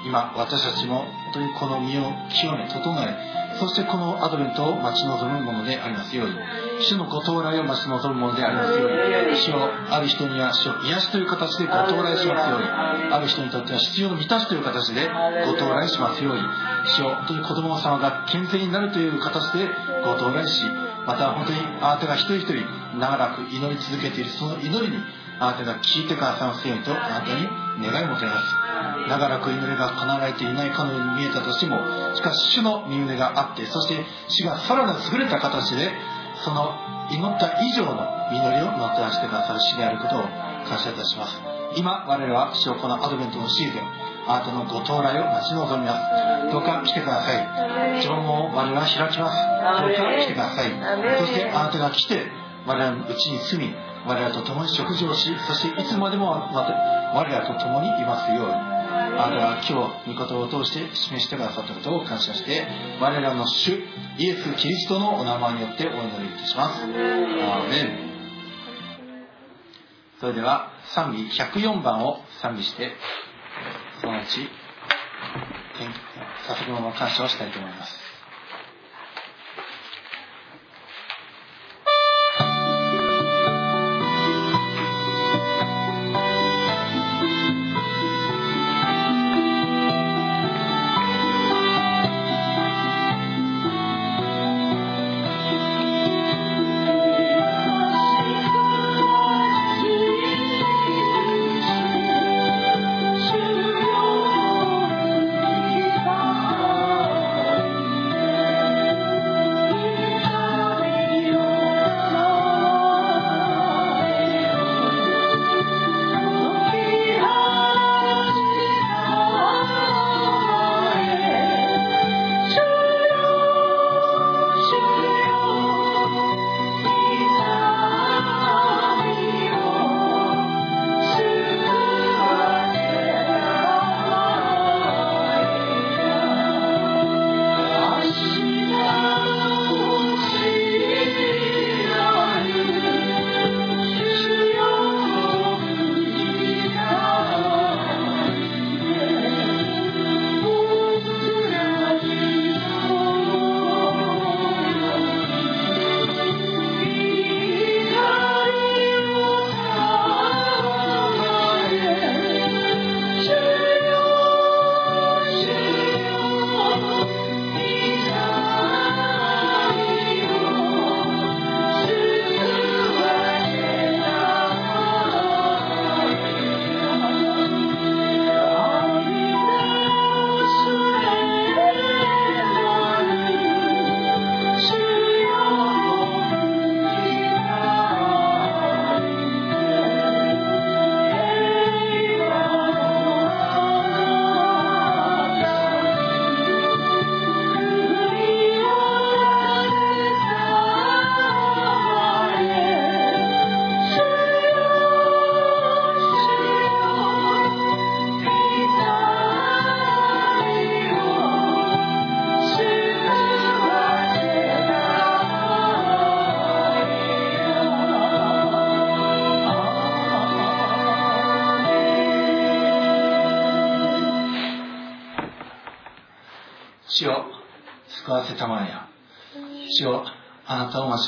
[0.07, 3.17] 今私たちも本当にこの身を清め整え
[3.59, 6.35] そしてこのアドベントを待ち望むものでありますように
[6.81, 15.09] 主のご到来を待ち望むものでありますように主をある人には主を癒しという形でご到来しますようにある人にとっては必要を満たしという形で
[15.47, 16.43] ご到来しますように
[16.97, 19.69] 主を本当に子供様が健全になるという形で
[20.05, 20.65] ご到来し
[21.07, 22.65] また本当にあなたが一人一人
[22.99, 25.03] 長らく祈り続けているその祈りに
[25.41, 27.49] あなたが聞いてくださいますようにとあなたに
[27.81, 28.68] 願いもてます。
[29.09, 31.79] 長らく祈りが叶えられていないかのように見えたとしても
[32.15, 35.91] しかし主の身胸があってそして主がさらなる優れた形で
[36.45, 36.73] その
[37.11, 40.23] 祈った以上の祈りをもたらしてくださる主であることを
[40.69, 41.41] 感謝いたします。
[41.77, 43.83] 今我らは主をこのアドベントのシーズン
[44.27, 45.97] あなたのご到来を待ち望みま
[46.49, 46.53] す。
[46.53, 48.03] どうか来てください。
[48.03, 49.37] 縄文を我らは開きます。
[49.81, 50.73] どうか来てください。
[51.21, 52.31] そしてあなたが来て
[52.67, 53.75] 我らのうちに住み
[54.07, 62.67] 我らと共に食事をしそしていつまでも我らと共にいますようにあなたは今日御言葉を通して示してくださったことを感謝して
[63.01, 63.73] 我らの主
[64.19, 66.83] イエス・キリストのお名前によってお祈りいたします。
[66.83, 68.09] アーメン。
[70.21, 72.93] それでは賛美104番を賛美して
[74.01, 74.49] そのうち
[76.47, 78.08] 早速の感謝をしたいと思います。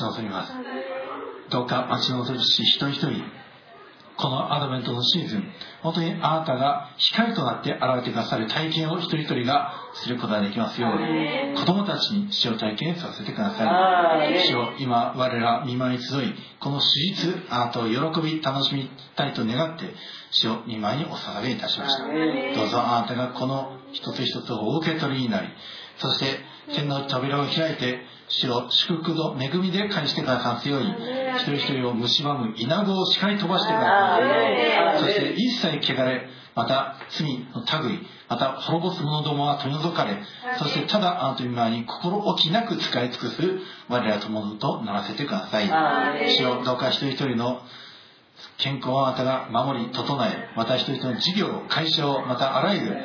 [0.01, 0.53] ち望みます。
[1.51, 3.23] どうか待ち望みし一人一人
[4.17, 5.45] このアドベントのシーズン
[5.83, 14.47] 本当にあなたが光となって現れてくださる体験を一人一人がすることができますように子供たちに死を体験させてください。
[14.47, 19.87] 主を今我ら見舞い集いこの手術あなたを喜び楽しみたいと願って
[20.33, 22.05] 死を見舞いにお捧げいたしました。
[22.05, 25.49] どうぞあなたがこの一つ一つをお受け取りになり
[25.97, 26.41] そして
[26.75, 28.01] 天の扉を開いて
[28.31, 30.91] 主を祝福と恵みで返してくださますように
[31.37, 34.19] 一人一人を蝕む稲子を視界飛ばしてくださ
[34.97, 35.01] い。
[35.01, 40.19] そして一切汚れまた罪の類また滅ぼす者どもは取り除かれ
[40.59, 43.43] そしてただあなたの前に心置きなく使い尽くす
[43.89, 45.69] 我らともとならせてください。
[46.37, 47.63] 主をどうか一人一人の
[48.59, 52.97] 健康をあなたが守り整えまた一人一人の事業会社をまたあらゆる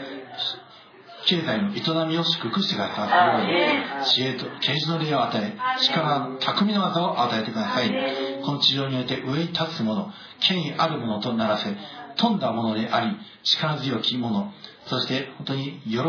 [1.26, 7.92] 経済の営みを祝福してください知恵と啓示の霊を与え力巧みの技を与えてください。
[8.44, 11.76] この地上において上に立つ者権威ある者とならせ
[12.18, 14.54] 富んだものであり力強き者
[14.86, 16.02] そして本当に喜び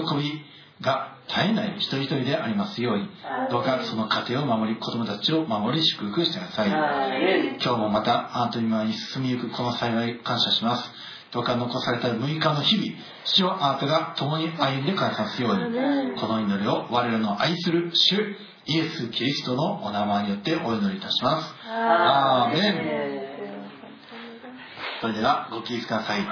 [0.81, 3.09] が絶えない一人一人でありますように
[3.51, 6.69] どうかその家庭を守り子供たちを守り祝福してください。
[6.69, 10.91] 今日もまたあなたに前に進みゆくこの幸い感謝します。
[11.33, 12.87] どうか残された6日の日々
[13.35, 16.21] 主をあなたが共に歩んでくださますように。
[16.21, 21.55] この祈りを我らの愛する主イエス・キリストのお名前によってお祈りいたします。
[21.69, 23.27] アーメン。
[25.01, 26.27] それではご起立ください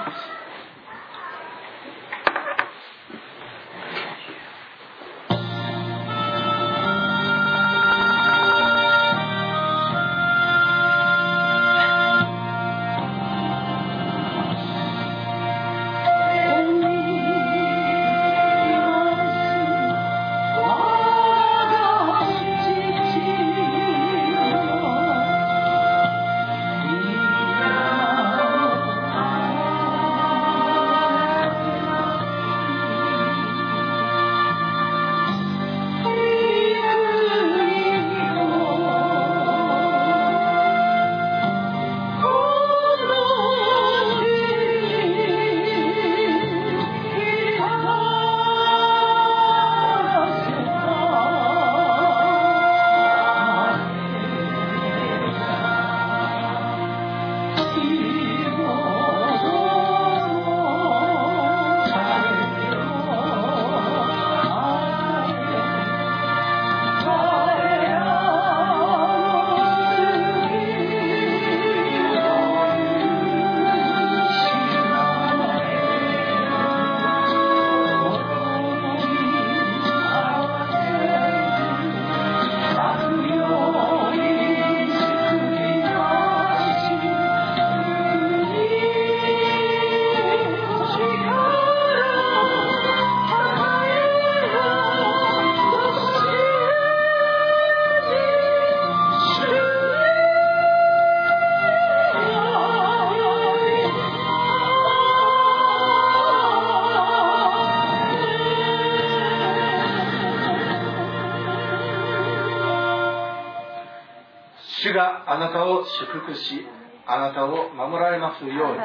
[115.35, 116.65] あなたを祝福し
[117.05, 118.79] あなたを守られますように。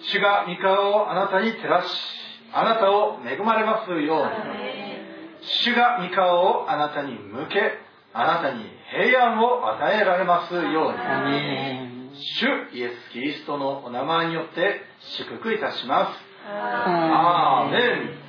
[0.00, 1.88] 主が御顔をあなたに照らし
[2.52, 4.04] あなたを恵まれますように。
[5.42, 7.78] 主が御顔をあなたに向け
[8.14, 10.62] あなたに平安を与えられますよう
[11.28, 12.14] に。
[12.16, 14.80] 主イエス・キリストのお名前によって
[15.18, 16.18] 祝福いたします。
[16.48, 17.78] アーメ
[18.20, 18.23] ン